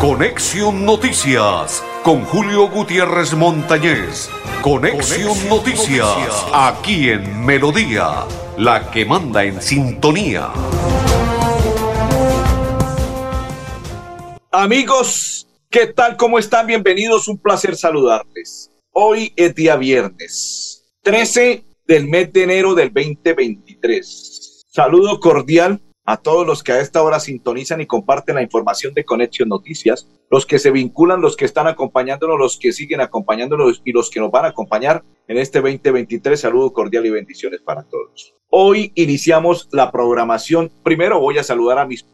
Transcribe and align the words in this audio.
Conexión 0.00 0.84
Noticias 0.84 1.84
con 2.02 2.24
Julio 2.24 2.68
Gutiérrez 2.68 3.34
Montañez. 3.34 4.28
Conexión, 4.62 5.48
Noticias, 5.48 6.10
aquí 6.52 7.10
en 7.10 7.46
Melodía, 7.46 8.24
la 8.58 8.90
que 8.90 9.04
manda 9.04 9.44
en 9.44 9.62
sintonía. 9.62 10.50
Amigos, 14.50 15.46
¿qué 15.70 15.86
tal? 15.86 16.16
¿Cómo 16.16 16.40
están? 16.40 16.66
Bienvenidos, 16.66 17.28
un 17.28 17.38
placer 17.38 17.76
saludarles. 17.76 18.72
Hoy 18.90 19.32
es 19.36 19.54
día 19.54 19.76
viernes, 19.76 20.84
13 21.02 21.64
del 21.86 22.08
mes 22.08 22.32
de 22.32 22.42
enero 22.42 22.74
del 22.74 22.92
2023. 22.92 24.45
Saludo 24.76 25.20
cordial 25.20 25.80
a 26.04 26.18
todos 26.18 26.46
los 26.46 26.62
que 26.62 26.72
a 26.72 26.80
esta 26.82 27.02
hora 27.02 27.18
sintonizan 27.18 27.80
y 27.80 27.86
comparten 27.86 28.34
la 28.34 28.42
información 28.42 28.92
de 28.92 29.06
Conexión 29.06 29.48
Noticias, 29.48 30.06
los 30.30 30.44
que 30.44 30.58
se 30.58 30.70
vinculan, 30.70 31.22
los 31.22 31.34
que 31.34 31.46
están 31.46 31.66
acompañándonos, 31.66 32.38
los 32.38 32.58
que 32.58 32.72
siguen 32.72 33.00
acompañándonos 33.00 33.80
y 33.86 33.92
los 33.92 34.10
que 34.10 34.20
nos 34.20 34.30
van 34.30 34.44
a 34.44 34.48
acompañar 34.48 35.02
en 35.28 35.38
este 35.38 35.62
2023. 35.62 36.38
Saludo 36.38 36.74
cordial 36.74 37.06
y 37.06 37.10
bendiciones 37.10 37.62
para 37.62 37.84
todos. 37.84 38.34
Hoy 38.50 38.92
iniciamos 38.96 39.66
la 39.72 39.90
programación. 39.90 40.70
Primero 40.82 41.20
voy 41.20 41.38
a 41.38 41.42
saludar 41.42 41.78
a 41.78 41.86
mis, 41.86 42.04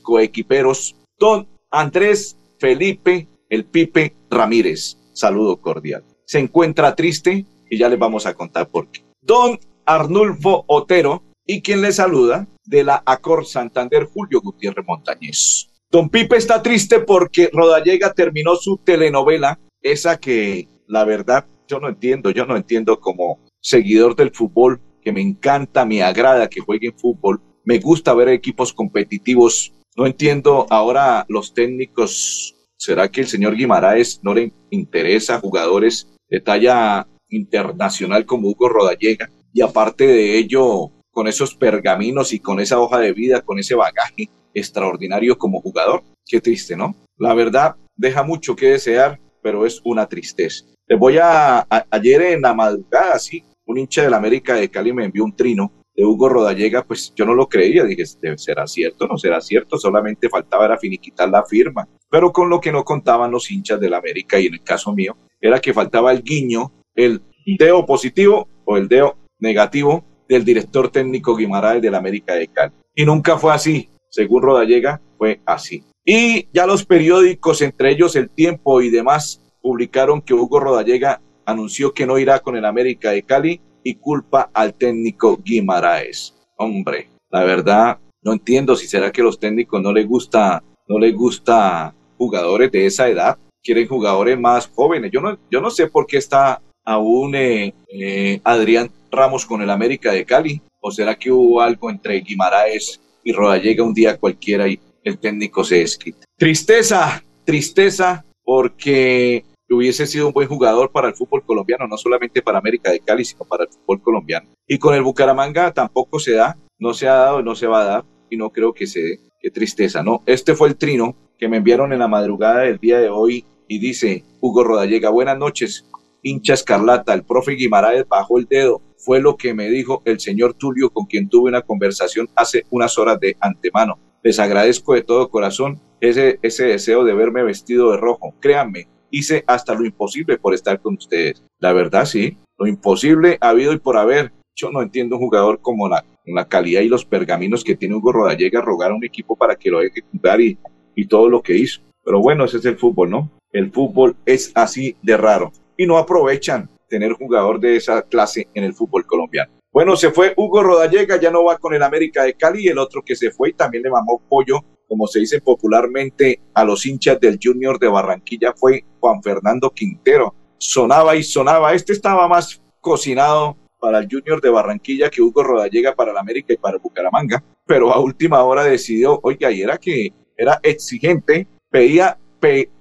coequiperos, 0.00 0.94
don 1.18 1.48
Andrés 1.68 2.38
Felipe 2.60 3.26
El 3.50 3.64
Pipe 3.64 4.14
Ramírez. 4.30 4.98
Saludo 5.14 5.56
cordial. 5.56 6.04
Se 6.26 6.38
encuentra 6.38 6.94
triste 6.94 7.44
y 7.68 7.76
ya 7.76 7.88
les 7.88 7.98
vamos 7.98 8.24
a 8.24 8.34
contar 8.34 8.68
por 8.68 8.86
qué. 8.86 9.02
Don 9.20 9.58
Arnulfo 9.84 10.62
Otero 10.68 11.24
y 11.50 11.62
quien 11.62 11.80
le 11.80 11.92
saluda, 11.92 12.46
de 12.66 12.84
la 12.84 13.02
Acor 13.06 13.46
Santander, 13.46 14.04
Julio 14.04 14.42
Gutiérrez 14.42 14.84
Montañez. 14.86 15.70
Don 15.90 16.10
Pipe 16.10 16.36
está 16.36 16.62
triste 16.62 17.00
porque 17.00 17.48
Rodallega 17.50 18.12
terminó 18.12 18.54
su 18.56 18.76
telenovela, 18.76 19.58
esa 19.80 20.20
que 20.20 20.68
la 20.86 21.04
verdad 21.04 21.46
yo 21.66 21.80
no 21.80 21.88
entiendo, 21.88 22.30
yo 22.30 22.44
no 22.44 22.54
entiendo 22.54 23.00
como 23.00 23.40
seguidor 23.62 24.14
del 24.14 24.30
fútbol, 24.30 24.82
que 25.00 25.10
me 25.10 25.22
encanta, 25.22 25.86
me 25.86 26.02
agrada 26.02 26.50
que 26.50 26.60
jueguen 26.60 26.98
fútbol, 26.98 27.40
me 27.64 27.78
gusta 27.78 28.12
ver 28.12 28.28
equipos 28.28 28.74
competitivos. 28.74 29.72
No 29.96 30.06
entiendo 30.06 30.66
ahora 30.68 31.24
los 31.30 31.54
técnicos, 31.54 32.54
¿será 32.76 33.10
que 33.10 33.22
el 33.22 33.26
señor 33.26 33.56
Guimaraes 33.56 34.20
no 34.22 34.34
le 34.34 34.52
interesa 34.68 35.40
jugadores 35.40 36.12
de 36.28 36.40
talla 36.40 37.08
internacional 37.30 38.26
como 38.26 38.48
Hugo 38.48 38.68
Rodallega? 38.68 39.30
Y 39.54 39.62
aparte 39.62 40.06
de 40.06 40.36
ello, 40.36 40.92
con 41.18 41.26
esos 41.26 41.56
pergaminos 41.56 42.32
y 42.32 42.38
con 42.38 42.60
esa 42.60 42.78
hoja 42.78 43.00
de 43.00 43.12
vida, 43.12 43.40
con 43.40 43.58
ese 43.58 43.74
bagaje 43.74 44.30
extraordinario 44.54 45.36
como 45.36 45.60
jugador. 45.60 46.04
Qué 46.24 46.40
triste, 46.40 46.76
¿no? 46.76 46.94
La 47.16 47.34
verdad 47.34 47.74
deja 47.96 48.22
mucho 48.22 48.54
que 48.54 48.68
desear, 48.68 49.18
pero 49.42 49.66
es 49.66 49.80
una 49.82 50.06
tristeza. 50.06 50.64
Les 50.86 50.96
voy 50.96 51.18
a, 51.20 51.66
ayer 51.90 52.22
en 52.22 52.42
la 52.42 52.54
madrugada, 52.54 53.18
sí, 53.18 53.42
un 53.66 53.78
hincha 53.78 54.02
de 54.02 54.10
la 54.10 54.18
América 54.18 54.54
de 54.54 54.70
Cali 54.70 54.92
me 54.92 55.06
envió 55.06 55.24
un 55.24 55.34
trino 55.34 55.72
de 55.92 56.04
Hugo 56.04 56.28
Rodallega, 56.28 56.84
pues 56.84 57.12
yo 57.16 57.24
no 57.24 57.34
lo 57.34 57.48
creía, 57.48 57.82
dije, 57.82 58.04
¿será 58.36 58.68
cierto? 58.68 59.08
No 59.08 59.18
será 59.18 59.40
cierto, 59.40 59.76
solamente 59.76 60.28
faltaba 60.28 60.66
era 60.66 60.78
finiquitar 60.78 61.28
la 61.28 61.44
firma. 61.44 61.88
Pero 62.08 62.30
con 62.30 62.48
lo 62.48 62.60
que 62.60 62.70
no 62.70 62.84
contaban 62.84 63.32
los 63.32 63.50
hinchas 63.50 63.80
de 63.80 63.90
la 63.90 63.98
América 63.98 64.38
y 64.38 64.46
en 64.46 64.54
el 64.54 64.62
caso 64.62 64.94
mío, 64.94 65.16
era 65.40 65.58
que 65.58 65.74
faltaba 65.74 66.12
el 66.12 66.22
guiño, 66.22 66.70
el 66.94 67.20
deo 67.58 67.84
positivo 67.84 68.46
o 68.64 68.76
el 68.76 68.86
deo 68.86 69.16
negativo 69.40 70.04
del 70.28 70.44
director 70.44 70.90
técnico 70.90 71.34
Guimaraes 71.34 71.82
del 71.82 71.94
América 71.94 72.34
de 72.34 72.48
Cali. 72.48 72.72
Y 72.94 73.04
nunca 73.04 73.38
fue 73.38 73.52
así. 73.52 73.88
Según 74.10 74.42
Rodallega, 74.42 75.00
fue 75.16 75.40
así. 75.44 75.84
Y 76.04 76.48
ya 76.52 76.66
los 76.66 76.84
periódicos, 76.84 77.60
entre 77.62 77.92
ellos 77.92 78.16
El 78.16 78.30
Tiempo 78.30 78.80
y 78.80 78.90
demás, 78.90 79.42
publicaron 79.60 80.22
que 80.22 80.34
Hugo 80.34 80.60
Rodallega 80.60 81.20
anunció 81.44 81.92
que 81.92 82.06
no 82.06 82.18
irá 82.18 82.40
con 82.40 82.56
el 82.56 82.64
América 82.64 83.10
de 83.10 83.22
Cali 83.22 83.60
y 83.82 83.94
culpa 83.94 84.50
al 84.52 84.74
técnico 84.74 85.38
Guimaraes. 85.42 86.34
Hombre, 86.56 87.08
la 87.30 87.44
verdad, 87.44 87.98
no 88.22 88.32
entiendo 88.32 88.76
si 88.76 88.86
será 88.86 89.12
que 89.12 89.22
los 89.22 89.38
técnicos 89.38 89.80
no 89.82 89.92
les 89.92 90.06
gusta, 90.06 90.62
no 90.86 90.98
les 90.98 91.14
gusta 91.14 91.94
jugadores 92.16 92.72
de 92.72 92.86
esa 92.86 93.08
edad, 93.08 93.38
quieren 93.62 93.86
jugadores 93.86 94.38
más 94.38 94.68
jóvenes. 94.74 95.10
Yo 95.12 95.20
no, 95.20 95.38
yo 95.50 95.60
no 95.60 95.70
sé 95.70 95.86
por 95.88 96.06
qué 96.06 96.16
está 96.16 96.60
aún 96.88 97.34
eh, 97.34 97.74
eh, 97.92 98.40
Adrián 98.44 98.90
Ramos 99.10 99.44
con 99.44 99.60
el 99.60 99.68
América 99.70 100.10
de 100.10 100.24
Cali? 100.24 100.60
¿O 100.80 100.90
será 100.90 101.16
que 101.16 101.30
hubo 101.30 101.60
algo 101.60 101.90
entre 101.90 102.20
Guimaraes 102.20 103.00
y 103.22 103.32
Rodallega 103.32 103.84
un 103.84 103.92
día 103.92 104.16
cualquiera 104.16 104.66
y 104.66 104.80
el 105.04 105.18
técnico 105.18 105.64
se 105.64 105.80
desquita? 105.80 106.26
Tristeza, 106.36 107.22
tristeza, 107.44 108.24
porque 108.42 109.44
hubiese 109.68 110.06
sido 110.06 110.28
un 110.28 110.32
buen 110.32 110.48
jugador 110.48 110.90
para 110.90 111.08
el 111.08 111.14
fútbol 111.14 111.42
colombiano, 111.44 111.86
no 111.86 111.98
solamente 111.98 112.40
para 112.40 112.58
América 112.58 112.90
de 112.90 113.00
Cali, 113.00 113.24
sino 113.24 113.44
para 113.44 113.64
el 113.64 113.70
fútbol 113.70 114.00
colombiano. 114.00 114.48
Y 114.66 114.78
con 114.78 114.94
el 114.94 115.02
Bucaramanga 115.02 115.72
tampoco 115.72 116.18
se 116.18 116.32
da, 116.32 116.56
no 116.78 116.94
se 116.94 117.06
ha 117.06 117.14
dado, 117.14 117.42
no 117.42 117.54
se 117.54 117.66
va 117.66 117.82
a 117.82 117.84
dar, 117.84 118.04
y 118.30 118.38
no 118.38 118.50
creo 118.50 118.72
que 118.72 118.86
se 118.86 119.02
dé. 119.02 119.20
Qué 119.40 119.50
tristeza, 119.50 120.02
¿no? 120.02 120.22
Este 120.26 120.54
fue 120.54 120.68
el 120.68 120.76
trino 120.76 121.14
que 121.38 121.48
me 121.48 121.58
enviaron 121.58 121.92
en 121.92 121.98
la 121.98 122.08
madrugada 122.08 122.60
del 122.60 122.78
día 122.78 122.98
de 122.98 123.08
hoy 123.08 123.44
y 123.68 123.78
dice 123.78 124.24
Hugo 124.40 124.64
Rodallega, 124.64 125.10
buenas 125.10 125.38
noches, 125.38 125.84
hincha 126.28 126.54
escarlata, 126.54 127.14
el 127.14 127.24
profe 127.24 127.52
Guimaraes 127.52 128.06
bajó 128.06 128.38
el 128.38 128.46
dedo, 128.46 128.82
fue 128.96 129.20
lo 129.20 129.36
que 129.36 129.54
me 129.54 129.68
dijo 129.70 130.02
el 130.04 130.20
señor 130.20 130.54
Tulio 130.54 130.90
con 130.90 131.06
quien 131.06 131.28
tuve 131.28 131.48
una 131.48 131.62
conversación 131.62 132.28
hace 132.34 132.64
unas 132.70 132.98
horas 132.98 133.18
de 133.20 133.36
antemano. 133.40 133.98
Les 134.22 134.38
agradezco 134.38 134.94
de 134.94 135.02
todo 135.02 135.30
corazón 135.30 135.80
ese, 136.00 136.38
ese 136.42 136.66
deseo 136.66 137.04
de 137.04 137.14
verme 137.14 137.42
vestido 137.42 137.90
de 137.90 137.96
rojo. 137.96 138.34
Créanme, 138.40 138.88
hice 139.10 139.44
hasta 139.46 139.74
lo 139.74 139.84
imposible 139.84 140.38
por 140.38 140.54
estar 140.54 140.80
con 140.80 140.94
ustedes. 140.94 141.42
La 141.60 141.72
verdad, 141.72 142.04
sí, 142.04 142.36
lo 142.58 142.66
imposible 142.66 143.38
ha 143.40 143.50
habido 143.50 143.72
y 143.72 143.78
por 143.78 143.96
haber. 143.96 144.32
Yo 144.56 144.70
no 144.72 144.82
entiendo 144.82 145.16
un 145.16 145.22
jugador 145.22 145.60
como 145.60 145.88
la, 145.88 146.04
la 146.26 146.48
calidad 146.48 146.80
y 146.80 146.88
los 146.88 147.04
pergaminos 147.04 147.62
que 147.62 147.76
tiene 147.76 147.94
Hugo 147.94 148.10
Rodallega 148.10 148.60
rogar 148.60 148.90
a 148.90 148.94
un 148.94 149.04
equipo 149.04 149.36
para 149.36 149.54
que 149.54 149.70
lo 149.70 149.78
deje 149.78 150.02
jugar 150.12 150.40
y, 150.40 150.58
y 150.96 151.06
todo 151.06 151.28
lo 151.28 151.40
que 151.40 151.56
hizo. 151.56 151.80
Pero 152.04 152.20
bueno, 152.20 152.44
ese 152.44 152.56
es 152.56 152.64
el 152.64 152.76
fútbol, 152.76 153.10
¿no? 153.10 153.30
El 153.52 153.70
fútbol 153.70 154.16
es 154.26 154.50
así 154.56 154.96
de 155.02 155.16
raro 155.16 155.52
y 155.78 155.86
no 155.86 155.96
aprovechan 155.96 156.68
tener 156.88 157.12
jugador 157.12 157.60
de 157.60 157.76
esa 157.76 158.02
clase 158.02 158.48
en 158.52 158.64
el 158.64 158.74
fútbol 158.74 159.06
colombiano. 159.06 159.52
Bueno, 159.72 159.96
se 159.96 160.10
fue 160.10 160.34
Hugo 160.36 160.62
Rodallega, 160.62 161.20
ya 161.20 161.30
no 161.30 161.44
va 161.44 161.56
con 161.56 161.72
el 161.72 161.82
América 161.82 162.24
de 162.24 162.34
Cali, 162.34 162.66
el 162.66 162.78
otro 162.78 163.02
que 163.02 163.14
se 163.14 163.30
fue 163.30 163.50
y 163.50 163.52
también 163.52 163.84
le 163.84 163.90
mamó 163.90 164.20
pollo, 164.28 164.60
como 164.88 165.06
se 165.06 165.20
dice 165.20 165.40
popularmente 165.40 166.40
a 166.54 166.64
los 166.64 166.84
hinchas 166.84 167.20
del 167.20 167.38
Junior 167.40 167.78
de 167.78 167.88
Barranquilla, 167.88 168.54
fue 168.54 168.84
Juan 168.98 169.22
Fernando 169.22 169.70
Quintero. 169.70 170.34
Sonaba 170.58 171.14
y 171.14 171.22
sonaba, 171.22 171.74
este 171.74 171.92
estaba 171.92 172.26
más 172.26 172.60
cocinado 172.80 173.56
para 173.78 173.98
el 173.98 174.08
Junior 174.10 174.40
de 174.40 174.50
Barranquilla 174.50 175.10
que 175.10 175.22
Hugo 175.22 175.44
Rodallega 175.44 175.94
para 175.94 176.10
el 176.10 176.16
América 176.16 176.52
y 176.52 176.56
para 176.56 176.78
Bucaramanga, 176.78 177.44
pero 177.64 177.92
a 177.92 178.00
última 178.00 178.42
hora 178.42 178.64
decidió, 178.64 179.20
oiga, 179.22 179.52
y 179.52 179.62
era 179.62 179.78
que 179.78 180.12
era 180.36 180.58
exigente, 180.62 181.46
pedía, 181.70 182.18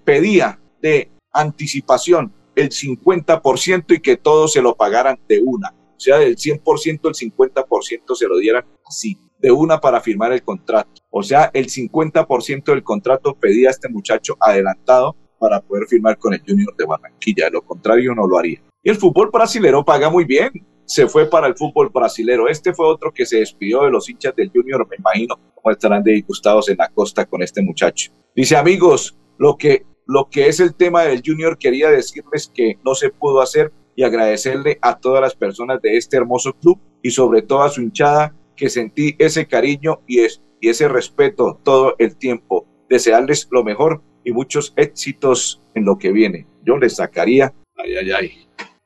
pedía 0.03 0.59
de 0.81 1.11
anticipación 1.31 2.31
el 2.57 2.69
50% 2.69 3.95
y 3.95 3.99
que 3.99 4.17
todos 4.17 4.53
se 4.53 4.61
lo 4.61 4.75
pagaran 4.75 5.19
de 5.29 5.39
una. 5.45 5.69
O 5.69 5.99
sea, 5.99 6.17
del 6.17 6.35
100% 6.35 7.07
el 7.07 7.13
50% 7.13 8.15
se 8.15 8.27
lo 8.27 8.37
dieran 8.37 8.65
así, 8.85 9.17
de 9.39 9.51
una 9.51 9.79
para 9.79 10.01
firmar 10.01 10.33
el 10.33 10.41
contrato. 10.41 11.01
O 11.11 11.21
sea, 11.21 11.51
el 11.53 11.67
50% 11.67 12.65
del 12.65 12.83
contrato 12.83 13.35
pedía 13.35 13.69
a 13.69 13.71
este 13.71 13.89
muchacho 13.89 14.35
adelantado 14.39 15.15
para 15.39 15.61
poder 15.61 15.87
firmar 15.87 16.17
con 16.17 16.33
el 16.33 16.41
Junior 16.45 16.75
de 16.75 16.85
Barranquilla. 16.85 17.45
De 17.45 17.51
lo 17.51 17.61
contrario, 17.61 18.15
no 18.15 18.27
lo 18.27 18.39
haría. 18.39 18.61
Y 18.83 18.89
el 18.89 18.97
fútbol 18.97 19.29
brasilero 19.31 19.85
paga 19.85 20.09
muy 20.09 20.25
bien. 20.25 20.51
Se 20.85 21.07
fue 21.07 21.29
para 21.29 21.47
el 21.47 21.55
fútbol 21.55 21.89
brasilero. 21.89 22.47
Este 22.47 22.73
fue 22.73 22.87
otro 22.87 23.11
que 23.13 23.25
se 23.25 23.39
despidió 23.39 23.83
de 23.83 23.91
los 23.91 24.09
hinchas 24.09 24.35
del 24.35 24.49
Junior, 24.49 24.87
me 24.89 24.95
imagino, 24.95 25.39
cómo 25.53 25.71
estarán 25.71 26.01
disgustados 26.01 26.69
en 26.69 26.77
la 26.77 26.89
costa 26.89 27.25
con 27.25 27.43
este 27.43 27.61
muchacho. 27.61 28.11
Dice, 28.35 28.55
amigos, 28.55 29.15
lo 29.37 29.57
que 29.57 29.85
lo 30.07 30.29
que 30.29 30.47
es 30.47 30.59
el 30.59 30.73
tema 30.73 31.03
del 31.03 31.21
Junior, 31.23 31.57
quería 31.57 31.89
decirles 31.89 32.51
que 32.53 32.79
no 32.83 32.95
se 32.95 33.09
pudo 33.09 33.41
hacer 33.41 33.71
y 33.95 34.03
agradecerle 34.03 34.79
a 34.81 34.97
todas 34.97 35.21
las 35.21 35.35
personas 35.35 35.81
de 35.81 35.97
este 35.97 36.17
hermoso 36.17 36.53
club 36.53 36.79
y 37.01 37.11
sobre 37.11 37.41
todo 37.41 37.63
a 37.63 37.69
su 37.69 37.81
hinchada 37.81 38.33
que 38.55 38.69
sentí 38.69 39.15
ese 39.19 39.47
cariño 39.47 40.01
y, 40.07 40.19
es, 40.19 40.41
y 40.61 40.69
ese 40.69 40.87
respeto 40.87 41.59
todo 41.63 41.95
el 41.99 42.15
tiempo. 42.15 42.65
Desearles 42.89 43.47
lo 43.51 43.63
mejor 43.63 44.01
y 44.23 44.31
muchos 44.31 44.73
éxitos 44.77 45.61
en 45.73 45.85
lo 45.85 45.97
que 45.97 46.11
viene. 46.11 46.47
Yo 46.63 46.77
les 46.77 46.95
sacaría, 46.95 47.53
ay, 47.75 47.95
ay, 47.97 48.11
ay, 48.11 48.31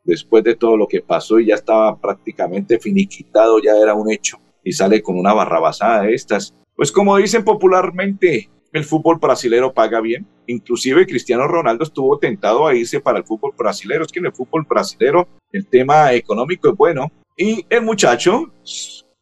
después 0.03 0.43
de 0.43 0.55
todo 0.55 0.75
lo 0.75 0.87
que 0.87 1.01
pasó 1.01 1.39
y 1.39 1.47
ya 1.47 1.55
estaba 1.55 1.99
prácticamente 1.99 2.79
finiquitado, 2.79 3.61
ya 3.61 3.77
era 3.77 3.93
un 3.93 4.11
hecho, 4.11 4.37
y 4.63 4.71
sale 4.71 5.01
con 5.01 5.17
una 5.17 5.33
barrabasada 5.33 6.03
de 6.03 6.13
estas. 6.13 6.55
Pues 6.75 6.91
como 6.91 7.17
dicen 7.17 7.43
popularmente, 7.43 8.49
el 8.73 8.85
fútbol 8.85 9.17
brasilero 9.19 9.73
paga 9.73 10.01
bien. 10.01 10.25
Inclusive 10.47 11.05
Cristiano 11.05 11.47
Ronaldo 11.47 11.83
estuvo 11.83 12.17
tentado 12.17 12.67
a 12.67 12.75
irse 12.75 12.99
para 12.99 13.19
el 13.19 13.25
fútbol 13.25 13.53
brasilero. 13.57 14.03
Es 14.03 14.11
que 14.11 14.19
en 14.19 14.27
el 14.27 14.33
fútbol 14.33 14.65
brasilero 14.67 15.27
el 15.51 15.67
tema 15.67 16.13
económico 16.13 16.69
es 16.69 16.75
bueno. 16.75 17.11
Y 17.37 17.65
el 17.69 17.81
muchacho 17.81 18.53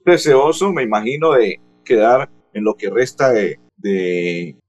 deseoso, 0.05 0.71
me 0.71 0.83
imagino, 0.83 1.33
de 1.33 1.59
quedar 1.83 2.29
en 2.53 2.63
lo 2.63 2.75
que 2.75 2.89
resta 2.89 3.31
de, 3.31 3.59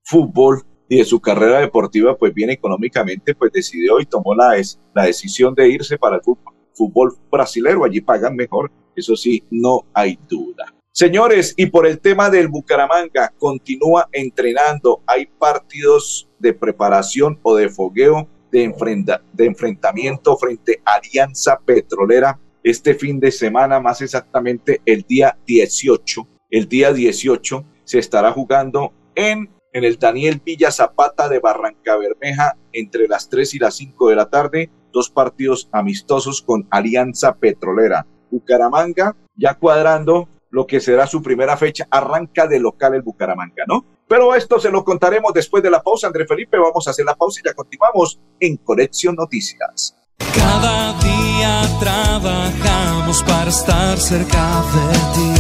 fútbol 0.05 0.62
y 0.88 0.99
de 0.99 1.05
su 1.05 1.21
carrera 1.21 1.61
deportiva, 1.61 2.17
pues 2.17 2.35
bien 2.35 2.50
económicamente, 2.50 3.35
pues 3.35 3.53
decidió 3.53 4.00
y 4.00 4.06
tomó 4.06 4.35
la, 4.35 4.61
la 4.94 5.05
decisión 5.05 5.55
de 5.55 5.69
irse 5.69 5.99
para 5.99 6.17
el 6.17 6.23
fútbol, 6.23 6.55
fútbol 6.75 7.15
brasilero. 7.31 7.85
Allí 7.85 8.00
pagan 8.00 8.35
mejor, 8.35 8.73
eso 8.97 9.15
sí, 9.15 9.43
no 9.50 9.85
hay 9.94 10.19
duda. 10.29 10.75
Señores, 10.93 11.55
y 11.57 11.67
por 11.67 11.87
el 11.87 12.01
tema 12.01 12.31
del 12.31 12.49
Bucaramanga, 12.49 13.33
continúa 13.39 14.09
entrenando. 14.13 15.03
Hay 15.07 15.27
partidos 15.27 16.29
de 16.39 16.53
preparación 16.53 17.39
o 17.43 17.55
de 17.55 17.69
fogueo 17.69 18.29
de, 18.51 18.65
enfrenta, 18.65 19.23
de 19.33 19.47
enfrentamiento 19.47 20.37
frente 20.37 20.83
a 20.85 20.95
Alianza 20.95 21.61
Petrolera 21.65 22.39
este 22.63 22.95
fin 22.95 23.21
de 23.21 23.31
semana, 23.31 23.81
más 23.81 24.03
exactamente 24.03 24.83
el 24.85 25.03
día 25.03 25.39
18. 25.47 26.27
El 26.51 26.69
día 26.69 26.93
18 26.93 27.65
se 27.85 27.99
estará 27.99 28.33
jugando 28.33 28.93
en 29.15 29.49
en 29.73 29.85
el 29.85 29.99
Daniel 29.99 30.41
Villa 30.45 30.71
Zapata 30.71 31.29
de 31.29 31.39
Barranca 31.39 31.97
Bermeja 31.97 32.57
entre 32.73 33.07
las 33.07 33.29
3 33.29 33.55
y 33.55 33.59
las 33.59 33.77
5 33.77 34.09
de 34.09 34.17
la 34.17 34.29
tarde, 34.29 34.71
dos 34.93 35.11
partidos 35.11 35.69
amistosos 35.73 36.43
con 36.43 36.67
Alianza 36.71 37.37
Petrolera. 37.37 38.07
Bucaramanga 38.31 39.17
ya 39.37 39.55
cuadrando 39.55 40.29
lo 40.50 40.67
que 40.67 40.81
será 40.81 41.06
su 41.06 41.23
primera 41.23 41.56
fecha, 41.56 41.87
arranca 41.91 42.47
de 42.47 42.61
local 42.61 42.94
el 42.94 43.02
Bucaramanga, 43.02 43.64
¿no? 43.67 43.85
Pero 44.08 44.35
esto 44.35 44.58
se 44.58 44.70
lo 44.70 44.85
contaremos 44.85 45.32
después 45.32 45.62
de 45.62 45.70
la 45.70 45.82
pausa, 45.82 46.08
André 46.08 46.26
Felipe, 46.26 46.58
vamos 46.58 46.87
a 46.87 46.91
hacer 46.91 47.05
la 47.05 47.14
pausa 47.14 47.41
y 47.41 47.49
ya 47.49 47.55
continuamos 47.55 48.20
en 48.41 48.56
Conexión 48.56 49.14
Noticias. 49.14 49.97
Cada 50.35 50.93
día 51.00 51.62
trabajamos 51.79 53.23
para 53.23 53.50
estar 53.50 53.99
cerca 53.99 54.62
de 54.75 54.88
ti. 55.14 55.31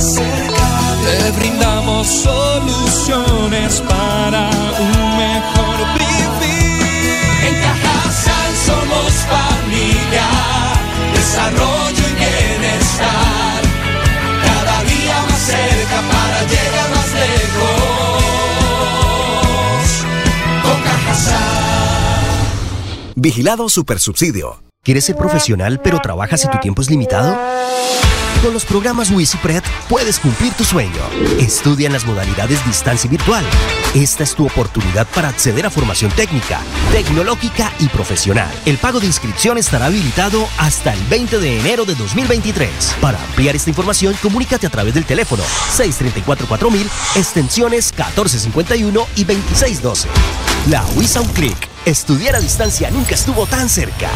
Te 1.04 1.30
brindamos 1.38 2.06
soluciones 2.06 3.80
para 3.82 4.50
un 4.78 5.16
mejor 5.16 5.78
vivir. 5.94 7.20
En 7.46 7.54
Cajasal 7.62 8.52
somos 8.54 9.12
familia, 9.26 9.59
Vigilado 23.22 23.68
Supersubsidio. 23.68 24.62
¿Quieres 24.82 25.04
ser 25.04 25.14
profesional 25.14 25.78
pero 25.84 25.98
trabajas 26.00 26.42
y 26.46 26.48
tu 26.48 26.56
tiempo 26.56 26.80
es 26.80 26.88
limitado? 26.88 27.36
Con 28.42 28.54
los 28.54 28.64
programas 28.64 29.10
WisiPred 29.10 29.62
puedes 29.90 30.18
cumplir 30.18 30.54
tu 30.54 30.64
sueño. 30.64 31.02
Estudia 31.38 31.88
en 31.88 31.92
las 31.92 32.06
modalidades 32.06 32.64
distancia 32.64 33.08
y 33.08 33.10
virtual. 33.10 33.44
Esta 33.94 34.24
es 34.24 34.34
tu 34.34 34.46
oportunidad 34.46 35.06
para 35.14 35.28
acceder 35.28 35.66
a 35.66 35.70
formación 35.70 36.10
técnica, 36.12 36.62
tecnológica 36.92 37.70
y 37.78 37.88
profesional. 37.88 38.50
El 38.64 38.78
pago 38.78 39.00
de 39.00 39.06
inscripción 39.08 39.58
estará 39.58 39.84
habilitado 39.84 40.48
hasta 40.56 40.94
el 40.94 41.00
20 41.10 41.40
de 41.40 41.60
enero 41.60 41.84
de 41.84 41.96
2023. 41.96 42.96
Para 43.02 43.22
ampliar 43.22 43.54
esta 43.54 43.68
información, 43.68 44.16
comunícate 44.22 44.66
a 44.66 44.70
través 44.70 44.94
del 44.94 45.04
teléfono 45.04 45.42
634-4000, 45.76 46.86
extensiones 47.16 47.92
1451 47.92 49.06
y 49.14 49.24
2612. 49.24 50.08
La 50.70 50.82
WISA 50.96 51.20
un 51.20 51.28
clic. 51.28 51.69
Estudiar 51.86 52.36
a 52.36 52.40
distancia 52.40 52.90
nunca 52.90 53.14
estuvo 53.14 53.46
tan 53.46 53.70
cerca. 53.70 54.10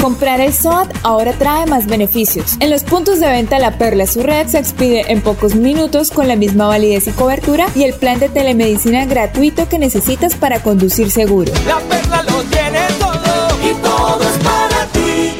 Comprar 0.00 0.40
el 0.40 0.52
SOAT 0.52 0.90
ahora 1.04 1.32
trae 1.34 1.64
más 1.66 1.86
beneficios. 1.86 2.56
En 2.58 2.70
los 2.70 2.82
puntos 2.82 3.20
de 3.20 3.28
venta 3.28 3.60
La 3.60 3.78
Perla 3.78 4.08
su 4.08 4.24
red 4.24 4.48
se 4.48 4.58
expide 4.58 5.12
en 5.12 5.20
pocos 5.20 5.54
minutos 5.54 6.10
con 6.10 6.26
la 6.26 6.34
misma 6.34 6.66
validez 6.66 7.06
y 7.06 7.12
cobertura 7.12 7.68
y 7.76 7.84
el 7.84 7.94
plan 7.94 8.18
de 8.18 8.30
telemedicina 8.30 9.06
gratuito 9.06 9.68
que 9.68 9.78
necesitas 9.78 10.34
para 10.34 10.60
conducir 10.60 11.08
seguro. 11.08 11.52
La 11.68 11.78
Perla 11.78 12.24
lo 12.24 12.42
tiene 12.42 12.80
todo 12.98 13.70
y 13.70 13.74
todo 13.74 14.22
es 14.22 14.38
para 14.42 14.86
ti. 14.86 15.32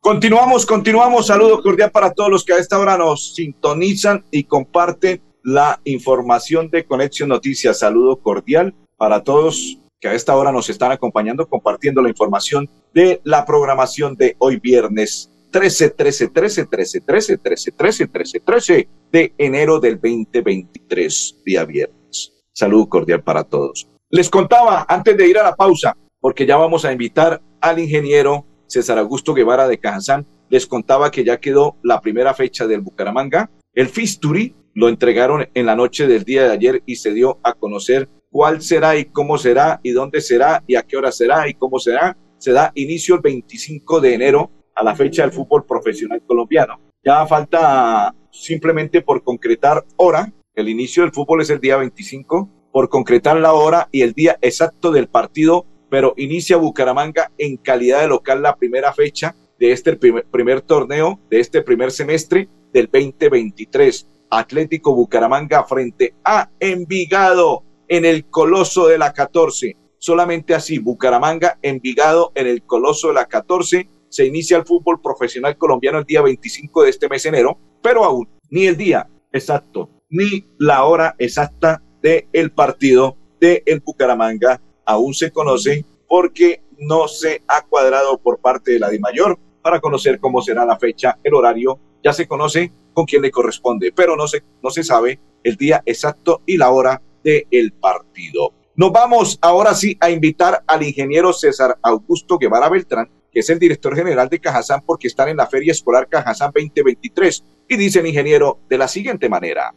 Continuamos, 0.00 0.64
continuamos. 0.64 1.26
Saludos 1.26 1.62
cordial 1.62 1.90
para 1.90 2.12
todos 2.12 2.30
los 2.30 2.44
que 2.44 2.52
a 2.52 2.58
esta 2.58 2.78
hora 2.78 2.96
nos 2.96 3.34
sintonizan 3.34 4.24
y 4.30 4.44
comparten 4.44 5.20
la 5.42 5.80
información 5.84 6.70
de 6.70 6.84
Conexión 6.84 7.28
Noticias. 7.28 7.78
Saludo 7.78 8.16
cordial 8.16 8.74
para 8.96 9.22
todos 9.22 9.78
que 10.00 10.08
a 10.08 10.14
esta 10.14 10.36
hora 10.36 10.52
nos 10.52 10.70
están 10.70 10.92
acompañando 10.92 11.46
compartiendo 11.46 12.02
la 12.02 12.08
información 12.08 12.68
de 12.94 13.20
la 13.24 13.44
programación 13.44 14.14
de 14.14 14.36
hoy 14.38 14.58
viernes 14.60 15.30
13, 15.50 15.90
13, 15.90 16.28
13, 16.28 16.66
13, 16.66 17.00
13, 17.00 17.38
13, 17.38 17.72
13, 17.72 18.06
13, 18.06 18.40
13 18.40 18.88
de 19.10 19.32
enero 19.38 19.80
del 19.80 19.94
2023, 19.94 21.42
día 21.44 21.64
viernes. 21.64 22.32
Salud 22.52 22.88
cordial 22.88 23.22
para 23.22 23.44
todos. 23.44 23.88
Les 24.10 24.28
contaba 24.28 24.84
antes 24.88 25.16
de 25.16 25.28
ir 25.28 25.38
a 25.38 25.42
la 25.42 25.56
pausa, 25.56 25.96
porque 26.20 26.44
ya 26.44 26.56
vamos 26.56 26.84
a 26.84 26.92
invitar 26.92 27.40
al 27.60 27.78
ingeniero 27.78 28.44
César 28.66 28.98
Augusto 28.98 29.32
Guevara 29.32 29.66
de 29.68 29.78
Cajazán. 29.78 30.26
Les 30.50 30.66
contaba 30.66 31.10
que 31.10 31.24
ya 31.24 31.40
quedó 31.40 31.76
la 31.82 32.00
primera 32.00 32.34
fecha 32.34 32.66
del 32.66 32.80
Bucaramanga. 32.80 33.50
El 33.72 33.88
Fisturi 33.88 34.54
lo 34.78 34.88
entregaron 34.88 35.48
en 35.54 35.66
la 35.66 35.74
noche 35.74 36.06
del 36.06 36.22
día 36.22 36.44
de 36.44 36.52
ayer 36.52 36.82
y 36.86 36.94
se 36.94 37.12
dio 37.12 37.40
a 37.42 37.52
conocer 37.52 38.08
cuál 38.30 38.62
será 38.62 38.96
y 38.96 39.06
cómo 39.06 39.36
será 39.36 39.80
y 39.82 39.90
dónde 39.90 40.20
será 40.20 40.62
y 40.68 40.76
a 40.76 40.84
qué 40.84 40.96
hora 40.96 41.10
será 41.10 41.48
y 41.48 41.54
cómo 41.54 41.80
será. 41.80 42.16
Se 42.38 42.52
da 42.52 42.70
inicio 42.76 43.16
el 43.16 43.20
25 43.20 44.00
de 44.00 44.14
enero 44.14 44.52
a 44.76 44.84
la 44.84 44.94
fecha 44.94 45.22
del 45.22 45.32
fútbol 45.32 45.66
profesional 45.66 46.22
colombiano. 46.24 46.78
Ya 47.04 47.26
falta 47.26 48.14
simplemente 48.30 49.02
por 49.02 49.24
concretar 49.24 49.84
hora. 49.96 50.32
El 50.54 50.68
inicio 50.68 51.02
del 51.02 51.10
fútbol 51.10 51.42
es 51.42 51.50
el 51.50 51.58
día 51.58 51.76
25, 51.76 52.48
por 52.70 52.88
concretar 52.88 53.36
la 53.36 53.54
hora 53.54 53.88
y 53.90 54.02
el 54.02 54.12
día 54.12 54.38
exacto 54.42 54.92
del 54.92 55.08
partido, 55.08 55.66
pero 55.90 56.14
inicia 56.16 56.56
Bucaramanga 56.56 57.32
en 57.36 57.56
calidad 57.56 58.02
de 58.02 58.06
local 58.06 58.42
la 58.42 58.54
primera 58.54 58.92
fecha 58.92 59.34
de 59.58 59.72
este 59.72 59.96
primer, 59.96 60.24
primer 60.26 60.60
torneo, 60.60 61.18
de 61.30 61.40
este 61.40 61.62
primer 61.62 61.90
semestre 61.90 62.48
del 62.72 62.88
2023. 62.92 64.06
Atlético 64.30 64.94
Bucaramanga 64.94 65.64
frente 65.64 66.14
a 66.24 66.50
Envigado 66.60 67.64
en 67.88 68.04
el 68.04 68.26
Coloso 68.26 68.86
de 68.86 68.98
la 68.98 69.12
14. 69.12 69.76
Solamente 69.98 70.54
así, 70.54 70.78
Bucaramanga, 70.78 71.58
Envigado 71.62 72.32
en 72.34 72.46
el 72.46 72.62
Coloso 72.62 73.08
de 73.08 73.14
la 73.14 73.26
14. 73.26 73.88
Se 74.08 74.26
inicia 74.26 74.56
el 74.56 74.64
fútbol 74.64 75.00
profesional 75.00 75.56
colombiano 75.56 75.98
el 75.98 76.04
día 76.04 76.22
25 76.22 76.84
de 76.84 76.90
este 76.90 77.08
mes 77.08 77.22
de 77.22 77.28
enero, 77.30 77.58
pero 77.82 78.04
aún 78.04 78.28
ni 78.50 78.66
el 78.66 78.76
día 78.76 79.08
exacto, 79.32 79.90
ni 80.08 80.44
la 80.58 80.84
hora 80.84 81.14
exacta 81.18 81.82
del 82.02 82.26
el 82.32 82.50
partido 82.52 83.16
de 83.40 83.62
el 83.66 83.80
Bucaramanga 83.80 84.60
aún 84.84 85.14
se 85.14 85.30
conoce 85.30 85.84
porque 86.08 86.62
no 86.78 87.08
se 87.08 87.42
ha 87.46 87.62
cuadrado 87.62 88.18
por 88.18 88.38
parte 88.38 88.72
de 88.72 88.78
la 88.78 88.88
DIMAYOR 88.88 89.38
para 89.62 89.80
conocer 89.80 90.18
cómo 90.18 90.40
será 90.40 90.64
la 90.64 90.78
fecha, 90.78 91.18
el 91.22 91.34
horario, 91.34 91.78
ya 92.02 92.12
se 92.12 92.26
conoce 92.26 92.72
con 92.98 93.06
quién 93.06 93.22
le 93.22 93.30
corresponde, 93.30 93.92
pero 93.94 94.16
no 94.16 94.26
se, 94.26 94.42
no 94.60 94.70
se 94.70 94.82
sabe 94.82 95.20
el 95.44 95.54
día 95.54 95.80
exacto 95.86 96.42
y 96.44 96.56
la 96.56 96.72
hora 96.72 97.00
del 97.22 97.72
partido. 97.74 98.54
Nos 98.74 98.90
vamos 98.90 99.38
ahora 99.40 99.72
sí 99.72 99.96
a 100.00 100.10
invitar 100.10 100.64
al 100.66 100.82
ingeniero 100.82 101.32
César 101.32 101.78
Augusto 101.80 102.38
Guevara 102.38 102.68
Beltrán, 102.68 103.08
que 103.30 103.38
es 103.38 103.50
el 103.50 103.60
director 103.60 103.94
general 103.94 104.28
de 104.28 104.40
Cajazán, 104.40 104.82
porque 104.84 105.06
están 105.06 105.28
en 105.28 105.36
la 105.36 105.46
Feria 105.46 105.70
Escolar 105.70 106.08
Cajazán 106.08 106.50
2023. 106.52 107.44
Y 107.68 107.76
dice 107.76 108.00
el 108.00 108.08
ingeniero 108.08 108.58
de 108.68 108.78
la 108.78 108.88
siguiente 108.88 109.28
manera. 109.28 109.72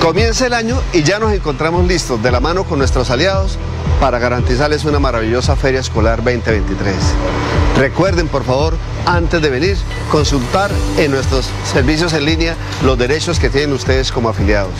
Comienza 0.00 0.46
el 0.46 0.54
año 0.54 0.80
y 0.92 1.02
ya 1.02 1.18
nos 1.18 1.32
encontramos 1.32 1.84
listos 1.88 2.22
de 2.22 2.30
la 2.30 2.38
mano 2.38 2.62
con 2.62 2.78
nuestros 2.78 3.10
aliados 3.10 3.58
para 4.00 4.18
garantizarles 4.18 4.86
una 4.86 4.98
maravillosa 4.98 5.54
Feria 5.56 5.80
Escolar 5.80 6.24
2023. 6.24 6.96
Recuerden, 7.76 8.28
por 8.28 8.44
favor, 8.44 8.76
antes 9.06 9.40
de 9.40 9.48
venir, 9.48 9.76
consultar 10.10 10.70
en 10.98 11.10
nuestros 11.10 11.48
servicios 11.64 12.12
en 12.12 12.26
línea 12.26 12.56
los 12.84 12.98
derechos 12.98 13.38
que 13.38 13.48
tienen 13.48 13.72
ustedes 13.72 14.12
como 14.12 14.28
afiliados. 14.28 14.74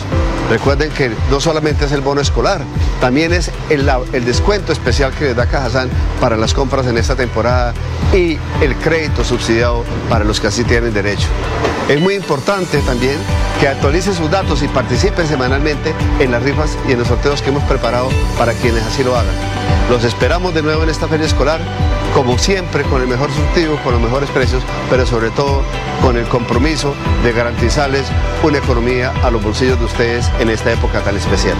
Recuerden 0.49 0.91
que 0.91 1.11
no 1.29 1.39
solamente 1.39 1.85
es 1.85 1.93
el 1.93 2.01
bono 2.01 2.21
escolar, 2.21 2.61
también 2.99 3.31
es 3.33 3.49
el, 3.69 3.85
descuento 4.25 4.73
especial 4.73 5.13
que 5.13 5.25
les 5.25 5.35
da 5.35 5.47
Cajazán 5.47 5.89
para 6.19 6.35
las 6.35 6.53
compras 6.53 6.85
en 6.87 6.97
esta 6.97 7.15
temporada 7.15 7.73
y 8.13 8.37
el 8.61 8.75
crédito 8.83 9.23
subsidiado 9.23 9.83
para 10.09 10.25
los 10.25 10.39
que 10.39 10.47
así 10.47 10.63
tienen 10.63 10.93
derecho. 10.93 11.27
Es 11.87 11.99
muy 11.99 12.15
importante 12.15 12.79
también 12.81 13.15
que 13.59 13.67
actualicen 13.67 14.13
sus 14.13 14.29
datos 14.29 14.61
y 14.61 14.67
participen 14.67 15.27
semanalmente 15.27 15.93
en 16.19 16.31
las 16.31 16.43
rifas 16.43 16.77
y 16.87 16.91
en 16.91 16.99
los 16.99 17.07
sorteos 17.07 17.41
que 17.41 17.49
hemos 17.49 17.63
preparado 17.63 18.09
para 18.37 18.53
quienes 18.53 18.83
así 18.83 19.03
lo 19.03 19.15
hagan. 19.15 19.70
Los 19.91 20.05
esperamos 20.05 20.53
de 20.53 20.61
nuevo 20.61 20.83
en 20.83 20.89
esta 20.89 21.05
feria 21.09 21.25
escolar, 21.25 21.59
como 22.13 22.37
siempre, 22.37 22.83
con 22.83 23.01
el 23.01 23.09
mejor 23.09 23.29
surtido, 23.29 23.75
con 23.83 23.91
los 23.91 24.01
mejores 24.01 24.29
precios, 24.29 24.63
pero 24.89 25.05
sobre 25.05 25.31
todo 25.31 25.63
con 26.01 26.15
el 26.15 26.25
compromiso 26.29 26.95
de 27.25 27.33
garantizarles 27.33 28.09
una 28.41 28.59
economía 28.59 29.11
a 29.21 29.29
los 29.29 29.43
bolsillos 29.43 29.77
de 29.77 29.83
ustedes 29.83 30.31
en 30.39 30.49
esta 30.49 30.71
época 30.71 31.03
tan 31.03 31.17
especial. 31.17 31.57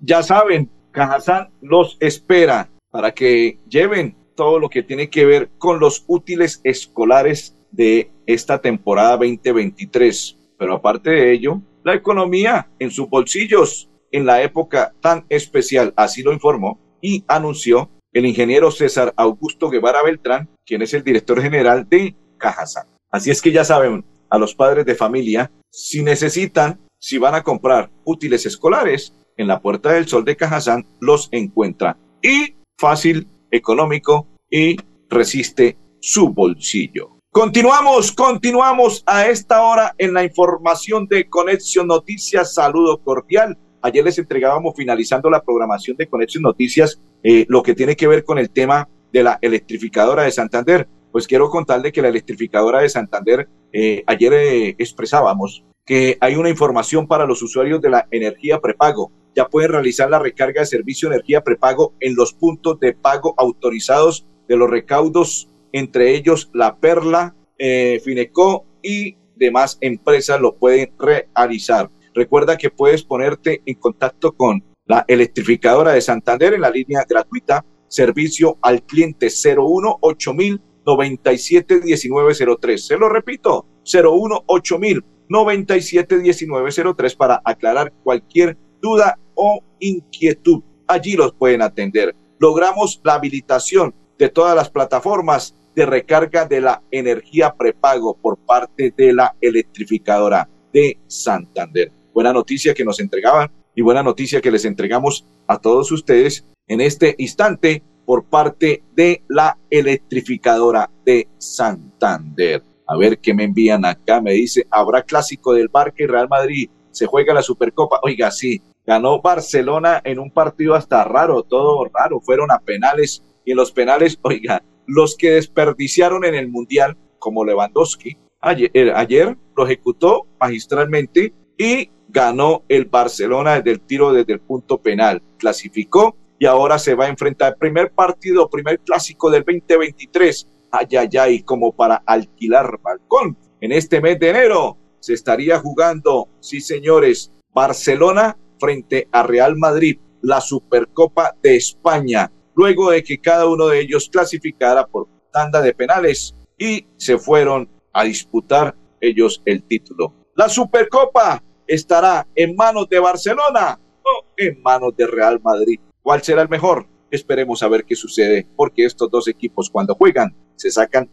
Ya 0.00 0.22
saben, 0.22 0.70
Cajazán 0.90 1.50
los 1.60 1.98
espera 2.00 2.70
para 2.90 3.12
que 3.12 3.58
lleven 3.68 4.16
todo 4.36 4.58
lo 4.58 4.70
que 4.70 4.82
tiene 4.82 5.10
que 5.10 5.26
ver 5.26 5.50
con 5.58 5.80
los 5.80 6.02
útiles 6.06 6.62
escolares 6.64 7.54
de 7.72 8.10
esta 8.24 8.62
temporada 8.62 9.18
2023. 9.18 10.38
Pero 10.58 10.74
aparte 10.74 11.10
de 11.10 11.32
ello, 11.32 11.60
la 11.84 11.94
economía 11.94 12.68
en 12.78 12.90
sus 12.90 13.08
bolsillos 13.08 13.88
en 14.12 14.26
la 14.26 14.42
época 14.42 14.94
tan 15.00 15.26
especial, 15.28 15.92
así 15.96 16.22
lo 16.22 16.32
informó 16.32 16.80
y 17.00 17.24
anunció 17.28 17.90
el 18.12 18.26
ingeniero 18.26 18.70
César 18.70 19.12
Augusto 19.16 19.68
Guevara 19.68 20.02
Beltrán, 20.02 20.48
quien 20.64 20.82
es 20.82 20.94
el 20.94 21.04
director 21.04 21.40
general 21.42 21.86
de 21.88 22.14
Cajazán. 22.38 22.86
Así 23.10 23.30
es 23.30 23.42
que 23.42 23.52
ya 23.52 23.64
saben, 23.64 24.04
a 24.30 24.38
los 24.38 24.54
padres 24.54 24.86
de 24.86 24.94
familia, 24.94 25.50
si 25.70 26.02
necesitan, 26.02 26.80
si 26.98 27.18
van 27.18 27.34
a 27.34 27.42
comprar 27.42 27.90
útiles 28.04 28.46
escolares, 28.46 29.12
en 29.36 29.48
la 29.48 29.60
Puerta 29.60 29.92
del 29.92 30.08
Sol 30.08 30.24
de 30.24 30.36
Cajazán 30.36 30.86
los 31.00 31.28
encuentra. 31.30 31.98
Y 32.22 32.54
fácil, 32.78 33.28
económico 33.50 34.26
y 34.50 34.76
resiste 35.08 35.76
su 36.00 36.30
bolsillo. 36.30 37.15
Continuamos, 37.36 38.12
continuamos 38.12 39.02
a 39.04 39.26
esta 39.26 39.60
hora 39.60 39.94
en 39.98 40.14
la 40.14 40.24
información 40.24 41.06
de 41.06 41.28
Conexión 41.28 41.86
Noticias. 41.86 42.54
Saludo 42.54 42.96
cordial. 42.96 43.58
Ayer 43.82 44.02
les 44.02 44.18
entregábamos, 44.18 44.72
finalizando 44.74 45.28
la 45.28 45.42
programación 45.42 45.98
de 45.98 46.08
Conexión 46.08 46.44
Noticias, 46.44 46.98
eh, 47.22 47.44
lo 47.50 47.62
que 47.62 47.74
tiene 47.74 47.94
que 47.94 48.06
ver 48.06 48.24
con 48.24 48.38
el 48.38 48.48
tema 48.48 48.88
de 49.12 49.22
la 49.22 49.38
electrificadora 49.42 50.22
de 50.22 50.30
Santander. 50.30 50.88
Pues 51.12 51.26
quiero 51.26 51.50
contarle 51.50 51.92
que 51.92 52.00
la 52.00 52.08
electrificadora 52.08 52.80
de 52.80 52.88
Santander, 52.88 53.50
eh, 53.70 54.02
ayer 54.06 54.32
eh, 54.32 54.74
expresábamos 54.78 55.62
que 55.84 56.16
hay 56.22 56.36
una 56.36 56.48
información 56.48 57.06
para 57.06 57.26
los 57.26 57.42
usuarios 57.42 57.82
de 57.82 57.90
la 57.90 58.08
energía 58.12 58.60
prepago 58.60 59.12
ya 59.34 59.46
pueden 59.46 59.72
realizar 59.72 60.08
la 60.08 60.18
recarga 60.18 60.62
de 60.62 60.66
servicio 60.66 61.10
de 61.10 61.16
energía 61.16 61.42
prepago 61.42 61.92
en 62.00 62.16
los 62.16 62.32
puntos 62.32 62.80
de 62.80 62.94
pago 62.94 63.34
autorizados 63.36 64.26
de 64.48 64.56
los 64.56 64.70
recaudos, 64.70 65.50
entre 65.78 66.14
ellos 66.14 66.50
La 66.54 66.76
Perla, 66.76 67.34
eh, 67.58 68.00
Fineco 68.02 68.64
y 68.82 69.16
demás 69.34 69.76
empresas 69.82 70.40
lo 70.40 70.56
pueden 70.56 70.92
realizar. 70.98 71.90
Recuerda 72.14 72.56
que 72.56 72.70
puedes 72.70 73.02
ponerte 73.02 73.60
en 73.66 73.74
contacto 73.74 74.32
con 74.32 74.64
la 74.86 75.04
electrificadora 75.06 75.92
de 75.92 76.00
Santander 76.00 76.54
en 76.54 76.62
la 76.62 76.70
línea 76.70 77.04
gratuita 77.06 77.64
servicio 77.88 78.56
al 78.62 78.82
cliente 78.84 79.28
01 79.28 79.98
8000 80.00 80.60
97 80.86 81.80
1903. 81.84 82.86
Se 82.86 82.96
lo 82.96 83.10
repito, 83.10 83.66
01 83.84 84.44
8000 84.46 85.04
97 85.28 86.16
1903 86.16 87.16
para 87.16 87.42
aclarar 87.44 87.92
cualquier 88.02 88.56
duda 88.80 89.18
o 89.34 89.60
inquietud. 89.80 90.62
Allí 90.86 91.16
los 91.16 91.34
pueden 91.34 91.60
atender. 91.60 92.16
Logramos 92.38 93.00
la 93.04 93.14
habilitación 93.14 93.94
de 94.18 94.30
todas 94.30 94.56
las 94.56 94.70
plataformas 94.70 95.54
de 95.76 95.86
recarga 95.86 96.46
de 96.46 96.62
la 96.62 96.82
energía 96.90 97.54
prepago 97.54 98.16
por 98.16 98.38
parte 98.38 98.94
de 98.96 99.12
la 99.12 99.36
electrificadora 99.40 100.48
de 100.72 100.98
Santander. 101.06 101.92
Buena 102.14 102.32
noticia 102.32 102.72
que 102.72 102.84
nos 102.84 102.98
entregaban 102.98 103.52
y 103.74 103.82
buena 103.82 104.02
noticia 104.02 104.40
que 104.40 104.50
les 104.50 104.64
entregamos 104.64 105.26
a 105.46 105.58
todos 105.58 105.92
ustedes 105.92 106.46
en 106.66 106.80
este 106.80 107.14
instante 107.18 107.82
por 108.06 108.24
parte 108.24 108.82
de 108.94 109.22
la 109.28 109.58
electrificadora 109.68 110.90
de 111.04 111.28
Santander. 111.36 112.62
A 112.86 112.96
ver 112.96 113.18
qué 113.18 113.34
me 113.34 113.44
envían 113.44 113.84
acá. 113.84 114.22
Me 114.22 114.32
dice, 114.32 114.66
habrá 114.70 115.02
clásico 115.02 115.52
del 115.52 115.68
Barque 115.68 116.06
Real 116.06 116.28
Madrid. 116.28 116.70
Se 116.90 117.04
juega 117.04 117.34
la 117.34 117.42
Supercopa. 117.42 118.00
Oiga, 118.02 118.30
sí, 118.30 118.62
Ganó 118.86 119.20
Barcelona 119.20 120.00
en 120.04 120.20
un 120.20 120.30
partido 120.30 120.74
hasta 120.76 121.02
raro, 121.02 121.42
todo 121.42 121.84
raro. 121.92 122.20
Fueron 122.20 122.52
a 122.52 122.60
penales 122.60 123.20
y 123.44 123.50
en 123.50 123.56
los 123.56 123.72
penales, 123.72 124.16
oiga, 124.22 124.62
los 124.86 125.16
que 125.16 125.32
desperdiciaron 125.32 126.24
en 126.24 126.34
el 126.34 126.48
Mundial, 126.48 126.96
como 127.18 127.44
Lewandowski, 127.44 128.16
ayer, 128.40 128.70
eh, 128.74 128.92
ayer 128.94 129.36
lo 129.56 129.64
ejecutó 129.64 130.26
magistralmente 130.40 131.34
y 131.56 131.90
ganó 132.08 132.64
el 132.68 132.86
Barcelona 132.86 133.56
desde 133.56 133.72
el 133.72 133.80
tiro 133.80 134.12
desde 134.12 134.34
el 134.34 134.40
punto 134.40 134.78
penal. 134.78 135.22
Clasificó 135.38 136.16
y 136.38 136.46
ahora 136.46 136.78
se 136.78 136.94
va 136.94 137.06
a 137.06 137.08
enfrentar 137.08 137.56
primer 137.56 137.90
partido, 137.92 138.48
primer 138.48 138.80
clásico 138.80 139.30
del 139.30 139.44
2023. 139.44 140.48
Ay, 140.70 140.86
ay, 140.96 141.08
ay, 141.18 141.42
como 141.42 141.72
para 141.72 141.96
alquilar 142.06 142.78
balcón. 142.82 143.36
En 143.60 143.72
este 143.72 144.00
mes 144.00 144.18
de 144.18 144.30
enero 144.30 144.76
se 145.00 145.14
estaría 145.14 145.58
jugando, 145.58 146.28
sí 146.40 146.60
señores, 146.60 147.32
Barcelona 147.52 148.36
frente 148.58 149.08
a 149.12 149.22
Real 149.22 149.56
Madrid, 149.56 149.98
la 150.22 150.40
Supercopa 150.40 151.34
de 151.42 151.56
España, 151.56 152.30
luego 152.56 152.90
de 152.90 153.04
que 153.04 153.18
cada 153.18 153.46
uno 153.46 153.68
de 153.68 153.80
ellos 153.80 154.08
clasificara 154.10 154.86
por 154.86 155.06
tanda 155.30 155.60
de 155.60 155.74
penales 155.74 156.34
y 156.58 156.86
se 156.96 157.18
fueron 157.18 157.68
a 157.92 158.04
disputar 158.04 158.74
ellos 159.00 159.42
el 159.44 159.62
título. 159.62 160.14
La 160.34 160.48
Supercopa 160.48 161.42
estará 161.66 162.26
en 162.34 162.56
manos 162.56 162.88
de 162.88 162.98
Barcelona 162.98 163.78
o 164.02 164.24
en 164.36 164.60
manos 164.62 164.96
de 164.96 165.06
Real 165.06 165.40
Madrid. 165.42 165.78
¿Cuál 166.02 166.22
será 166.22 166.42
el 166.42 166.48
mejor? 166.48 166.86
Esperemos 167.10 167.62
a 167.62 167.68
ver 167.68 167.84
qué 167.84 167.94
sucede, 167.94 168.46
porque 168.56 168.84
estos 168.84 169.10
dos 169.10 169.28
equipos 169.28 169.70
cuando 169.70 169.94
juegan 169.94 170.34
se 170.56 170.70
sacan 170.70 171.10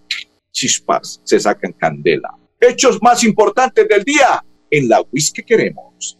chispas, 0.52 1.22
se 1.24 1.40
sacan 1.40 1.74
candela. 1.74 2.34
Hechos 2.60 3.00
más 3.02 3.24
importantes 3.24 3.88
del 3.88 4.04
día 4.04 4.44
en 4.70 4.88
la 4.88 5.02
WIS 5.02 5.32
que 5.34 5.44
queremos. 5.44 6.18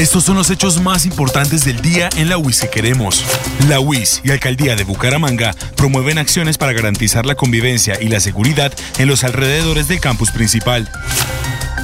Estos 0.00 0.24
son 0.24 0.36
los 0.36 0.48
hechos 0.48 0.80
más 0.80 1.04
importantes 1.04 1.62
del 1.66 1.82
día 1.82 2.08
en 2.16 2.30
la 2.30 2.38
UIS 2.38 2.62
que 2.62 2.70
queremos. 2.70 3.22
La 3.68 3.80
UIS 3.80 4.22
y 4.24 4.30
Alcaldía 4.30 4.74
de 4.74 4.84
Bucaramanga 4.84 5.54
promueven 5.76 6.16
acciones 6.16 6.56
para 6.56 6.72
garantizar 6.72 7.26
la 7.26 7.34
convivencia 7.34 7.98
y 8.00 8.08
la 8.08 8.18
seguridad 8.18 8.72
en 8.96 9.08
los 9.08 9.24
alrededores 9.24 9.88
del 9.88 10.00
campus 10.00 10.30
principal. 10.30 10.88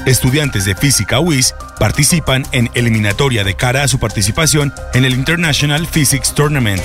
Estudiantes 0.07 0.65
de 0.65 0.77
Física 0.77 1.19
UIS 1.19 1.57
participan 1.81 2.45
en 2.53 2.71
eliminatoria 2.75 3.43
de 3.43 3.55
cara 3.55 3.83
a 3.83 3.89
su 3.89 3.99
participación 3.99 4.73
en 4.95 5.05
el 5.05 5.15
International 5.15 5.85
Physics 5.85 6.33
Tournament. 6.33 6.81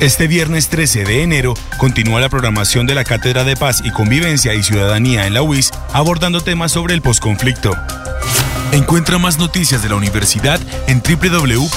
Este 0.00 0.26
viernes 0.26 0.68
13 0.68 1.04
de 1.04 1.22
enero 1.22 1.54
continúa 1.78 2.20
la 2.20 2.28
programación 2.28 2.86
de 2.86 2.94
la 2.94 3.04
Cátedra 3.04 3.44
de 3.44 3.56
Paz 3.56 3.80
y 3.86 3.90
Convivencia 3.90 4.52
y 4.52 4.62
Ciudadanía 4.62 5.26
en 5.26 5.32
la 5.32 5.40
UIS 5.40 5.70
abordando 5.94 6.42
temas 6.42 6.70
sobre 6.72 6.92
el 6.92 7.00
posconflicto. 7.00 7.72
Encuentra 8.72 9.16
más 9.16 9.38
noticias 9.38 9.82
de 9.82 9.88
la 9.88 9.94
universidad 9.94 10.60
en 10.88 11.00
www.wis.edu.co. 11.00 11.68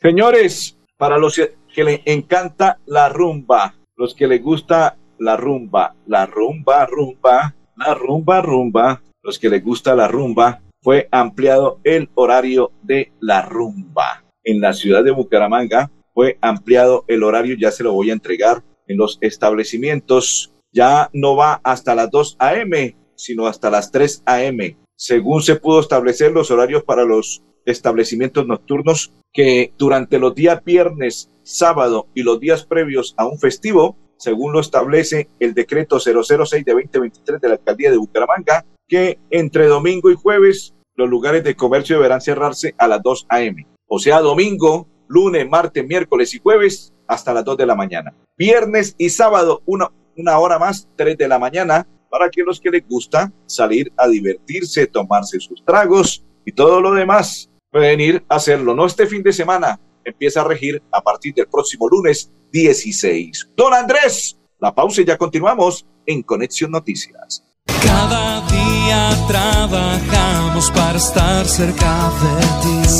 Señores, 0.00 0.78
para 0.96 1.18
los 1.18 1.34
que 1.74 1.82
les 1.82 2.00
encanta 2.04 2.78
la 2.86 3.08
rumba, 3.08 3.74
los 3.96 4.14
que 4.14 4.28
les 4.28 4.40
gusta 4.40 4.96
la 5.18 5.36
rumba, 5.36 5.94
la 6.06 6.26
rumba, 6.26 6.86
rumba, 6.86 7.55
la 7.76 7.94
rumba, 7.94 8.40
rumba, 8.40 9.02
los 9.22 9.38
que 9.38 9.48
les 9.48 9.62
gusta 9.62 9.94
la 9.94 10.08
rumba, 10.08 10.62
fue 10.82 11.08
ampliado 11.10 11.80
el 11.84 12.08
horario 12.14 12.72
de 12.82 13.12
la 13.20 13.42
rumba. 13.42 14.24
En 14.44 14.60
la 14.60 14.72
ciudad 14.72 15.02
de 15.02 15.10
Bucaramanga 15.10 15.90
fue 16.14 16.38
ampliado 16.40 17.04
el 17.08 17.22
horario, 17.22 17.56
ya 17.58 17.70
se 17.70 17.82
lo 17.82 17.92
voy 17.92 18.10
a 18.10 18.14
entregar 18.14 18.62
en 18.86 18.96
los 18.96 19.18
establecimientos. 19.20 20.52
Ya 20.72 21.10
no 21.12 21.36
va 21.36 21.60
hasta 21.64 21.94
las 21.94 22.10
2 22.10 22.36
a.m., 22.38 22.96
sino 23.16 23.46
hasta 23.46 23.70
las 23.70 23.90
3 23.90 24.22
a.m. 24.26 24.76
Según 24.94 25.42
se 25.42 25.56
pudo 25.56 25.80
establecer 25.80 26.32
los 26.32 26.50
horarios 26.50 26.84
para 26.84 27.04
los 27.04 27.42
establecimientos 27.64 28.46
nocturnos 28.46 29.12
que 29.32 29.72
durante 29.76 30.18
los 30.18 30.34
días 30.34 30.64
viernes, 30.64 31.30
sábado 31.42 32.06
y 32.14 32.22
los 32.22 32.40
días 32.40 32.64
previos 32.64 33.14
a 33.16 33.26
un 33.26 33.38
festivo, 33.38 33.96
según 34.16 34.52
lo 34.52 34.60
establece 34.60 35.28
el 35.40 35.54
decreto 35.54 35.98
006 35.98 36.64
de 36.64 36.72
2023 36.72 37.40
de 37.40 37.48
la 37.48 37.54
alcaldía 37.54 37.90
de 37.90 37.96
Bucaramanga, 37.96 38.64
que 38.88 39.18
entre 39.30 39.66
domingo 39.66 40.10
y 40.10 40.14
jueves 40.14 40.74
los 40.94 41.08
lugares 41.08 41.44
de 41.44 41.56
comercio 41.56 41.96
deberán 41.96 42.20
cerrarse 42.20 42.74
a 42.78 42.88
las 42.88 43.02
2 43.02 43.26
a.m. 43.28 43.66
O 43.86 43.98
sea, 43.98 44.20
domingo, 44.20 44.88
lunes, 45.08 45.48
martes, 45.48 45.86
miércoles 45.86 46.34
y 46.34 46.38
jueves 46.38 46.92
hasta 47.06 47.34
las 47.34 47.44
2 47.44 47.56
de 47.58 47.66
la 47.66 47.74
mañana. 47.74 48.14
Viernes 48.36 48.94
y 48.98 49.10
sábado, 49.10 49.62
una, 49.66 49.90
una 50.16 50.38
hora 50.38 50.58
más, 50.58 50.88
3 50.96 51.16
de 51.18 51.28
la 51.28 51.38
mañana, 51.38 51.86
para 52.10 52.30
que 52.30 52.42
los 52.42 52.60
que 52.60 52.70
les 52.70 52.86
gusta 52.86 53.32
salir 53.46 53.92
a 53.96 54.08
divertirse, 54.08 54.86
tomarse 54.86 55.38
sus 55.38 55.64
tragos 55.64 56.24
y 56.44 56.52
todo 56.52 56.80
lo 56.80 56.94
demás, 56.94 57.50
pueden 57.70 58.00
ir 58.00 58.24
a 58.28 58.36
hacerlo. 58.36 58.74
No 58.74 58.86
este 58.86 59.06
fin 59.06 59.22
de 59.22 59.32
semana, 59.32 59.78
empieza 60.06 60.40
a 60.40 60.44
regir 60.44 60.82
a 60.92 61.02
partir 61.02 61.34
del 61.34 61.46
próximo 61.46 61.88
lunes 61.88 62.30
16. 62.52 63.50
Don 63.56 63.74
Andrés, 63.74 64.38
la 64.58 64.74
pausa 64.74 65.02
y 65.02 65.04
ya 65.04 65.18
continuamos 65.18 65.84
en 66.06 66.22
Conexión 66.22 66.70
Noticias. 66.70 67.44
Cada 67.82 68.40
día 68.46 69.10
trabajamos 69.28 70.70
para 70.70 70.98
estar 70.98 71.46
cerca 71.46 72.10
de 72.22 72.40
ti. 72.62 72.98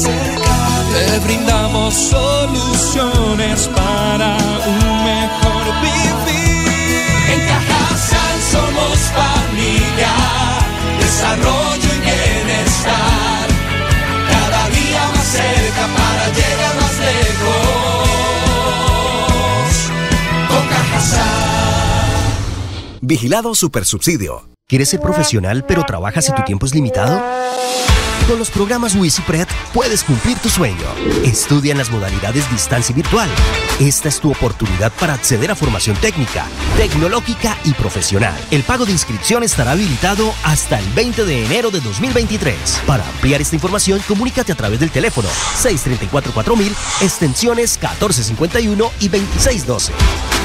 Te 0.93 1.19
brindamos 1.27 1.95
soluciones 1.95 3.69
para 3.69 4.37
un 4.67 5.05
mejor 5.05 5.65
vivir. 5.83 6.67
En 7.33 7.41
Cajasal 7.49 8.41
somos 8.53 8.99
familia, 9.15 10.13
desarrollo 10.99 11.89
y 11.95 12.01
bienestar. 12.01 13.25
Vigilado 23.09 23.55
Supersubsidio. 23.55 24.49
¿Quieres 24.67 24.89
ser 24.89 24.99
profesional 24.99 25.65
pero 25.65 25.85
trabajas 25.85 26.29
y 26.29 26.35
tu 26.35 26.43
tiempo 26.43 26.67
es 26.67 26.75
limitado? 26.75 27.23
Con 28.27 28.37
los 28.37 28.51
programas 28.51 28.97
WisiPred 28.97 29.47
puedes 29.73 30.03
cumplir 30.03 30.37
tu 30.41 30.49
sueño. 30.49 30.89
Estudia 31.25 31.71
en 31.71 31.79
las 31.79 31.89
modalidades 31.89 32.51
distancia 32.51 32.93
y 32.93 32.97
virtual. 32.97 33.31
Esta 33.79 34.09
es 34.09 34.19
tu 34.19 34.33
oportunidad 34.33 34.93
para 34.99 35.15
acceder 35.15 35.53
a 35.53 35.55
formación 35.55 35.97
técnica, 35.99 36.49
tecnológica 36.77 37.57
y 37.65 37.75
profesional. 37.75 38.35
El 38.51 38.65
pago 38.65 38.85
de 38.85 38.91
inscripción 38.91 39.45
estará 39.45 39.71
habilitado 39.71 40.35
hasta 40.43 40.81
el 40.81 40.87
20 40.95 41.25
de 41.27 41.47
enero 41.47 41.71
de 41.71 41.79
2023. 41.79 42.83
Para 42.89 43.07
ampliar 43.09 43.41
esta 43.41 43.55
información, 43.55 44.01
comunícate 44.09 44.51
a 44.51 44.57
través 44.57 44.81
del 44.81 44.91
teléfono 44.91 45.29
634-4000, 45.63 46.73
extensiones 47.03 47.79
1451 47.79 48.91
y 48.99 49.09
2612. 49.09 49.93